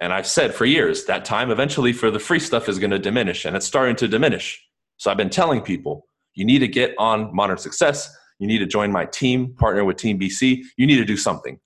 And 0.00 0.12
I've 0.12 0.26
said 0.26 0.54
for 0.54 0.64
years 0.64 1.04
that 1.06 1.24
time 1.24 1.50
eventually 1.50 1.92
for 1.92 2.10
the 2.10 2.18
free 2.18 2.38
stuff 2.38 2.68
is 2.68 2.78
going 2.78 2.92
to 2.92 2.98
diminish, 2.98 3.44
and 3.44 3.56
it's 3.56 3.66
starting 3.66 3.96
to 3.96 4.08
diminish. 4.08 4.62
So 4.96 5.10
I've 5.10 5.16
been 5.16 5.30
telling 5.30 5.60
people 5.60 6.06
you 6.36 6.44
need 6.44 6.60
to 6.60 6.68
get 6.68 6.94
on 6.98 7.34
Modern 7.34 7.58
Success. 7.58 8.14
You 8.38 8.46
need 8.46 8.58
to 8.58 8.66
join 8.66 8.92
my 8.92 9.06
team, 9.06 9.54
partner 9.54 9.84
with 9.84 9.96
Team 9.96 10.20
BC. 10.20 10.62
You 10.76 10.86
need 10.86 10.98
to 10.98 11.04
do 11.04 11.16
something 11.16 11.58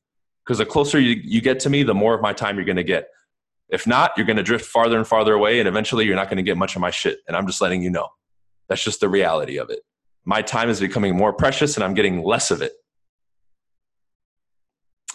because 0.45 0.59
the 0.59 0.67
closer 0.67 0.99
you, 0.99 1.21
you 1.23 1.41
get 1.41 1.61
to 1.61 1.71
me, 1.71 1.83
the 1.83 1.95
more 1.95 2.15
of 2.15 2.23
my 2.23 2.33
time 2.33 2.57
you're 2.57 2.65
going 2.65 2.77
to 2.77 2.85
get. 2.85 3.09
If 3.69 3.87
not, 3.87 4.13
you're 4.17 4.27
going 4.27 4.37
to 4.37 4.43
drift 4.43 4.65
farther 4.65 4.97
and 4.97 5.07
farther 5.07 5.35
away, 5.35 5.59
and 5.59 5.69
eventually 5.69 6.07
you're 6.07 6.17
not 6.17 6.29
going 6.29 6.39
to 6.39 6.43
get 6.43 6.57
much 6.57 6.75
of 6.75 6.81
my 6.81 6.91
shit. 6.91 7.19
And 7.29 7.37
I'm 7.37 7.47
just 7.47 7.61
letting 7.61 7.83
you 7.83 7.91
know. 7.91 8.09
That's 8.69 8.83
just 8.83 9.01
the 9.01 9.09
reality 9.09 9.59
of 9.59 9.71
it. 9.71 9.81
My 10.25 10.43
time 10.43 10.69
is 10.69 10.81
becoming 10.81 11.17
more 11.17 11.33
precious, 11.33 11.77
and 11.77 11.85
I'm 11.85 11.95
getting 11.95 12.23
less 12.23 12.51
of 12.51 12.63
it. 12.63 12.73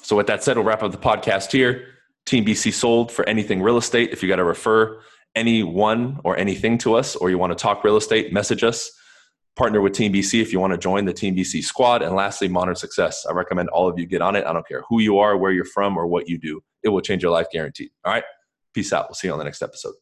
So, 0.04 0.16
with 0.16 0.28
that 0.28 0.44
said, 0.44 0.58
we'll 0.58 0.66
wrap 0.66 0.84
up 0.84 0.92
the 0.92 0.98
podcast 0.98 1.52
here. 1.52 1.88
Team 2.26 2.46
BC 2.46 2.74
sold 2.74 3.12
for 3.12 3.28
anything 3.28 3.62
real 3.62 3.78
estate. 3.78 4.12
If 4.12 4.24
you 4.24 4.30
got 4.30 4.38
to 4.38 4.44
refer 4.44 5.02
anyone 5.36 6.20
or 6.24 6.38
anything 6.38 6.78
to 6.80 6.96
us, 6.96 7.16
or 7.16 7.30
you 7.30 7.38
want 7.38 7.52
to 7.52 7.62
talk 7.62 7.84
real 7.84 7.98
estate, 7.98 8.32
message 8.32 8.64
us. 8.64 8.92
Partner 9.56 9.82
with 9.82 9.94
Team 9.94 10.14
BC 10.14 10.42
if 10.42 10.52
you 10.52 10.60
want 10.60 10.74
to 10.74 10.78
join 10.78 11.06
the 11.06 11.14
Team 11.14 11.36
BC 11.36 11.64
squad. 11.64 12.02
And 12.02 12.16
lastly, 12.16 12.48
Modern 12.48 12.76
Success. 12.76 13.26
I 13.26 13.34
recommend 13.34 13.70
all 13.70 13.88
of 13.88 13.98
you 13.98 14.06
get 14.06 14.22
on 14.22 14.36
it. 14.36 14.46
I 14.46 14.54
don't 14.54 14.68
care 14.68 14.84
who 14.90 15.00
you 15.00 15.20
are, 15.20 15.38
where 15.38 15.52
you're 15.52 15.66
from, 15.66 15.98
or 15.98 16.08
what 16.08 16.28
you 16.28 16.38
do. 16.38 16.62
It 16.84 16.90
will 16.90 17.02
change 17.02 17.24
your 17.24 17.32
life 17.32 17.48
guaranteed. 17.52 17.90
All 18.04 18.14
right. 18.14 18.24
Peace 18.74 18.92
out. 18.92 19.08
We'll 19.08 19.16
see 19.16 19.28
you 19.28 19.34
on 19.34 19.40
the 19.40 19.46
next 19.46 19.62
episode. 19.62 19.94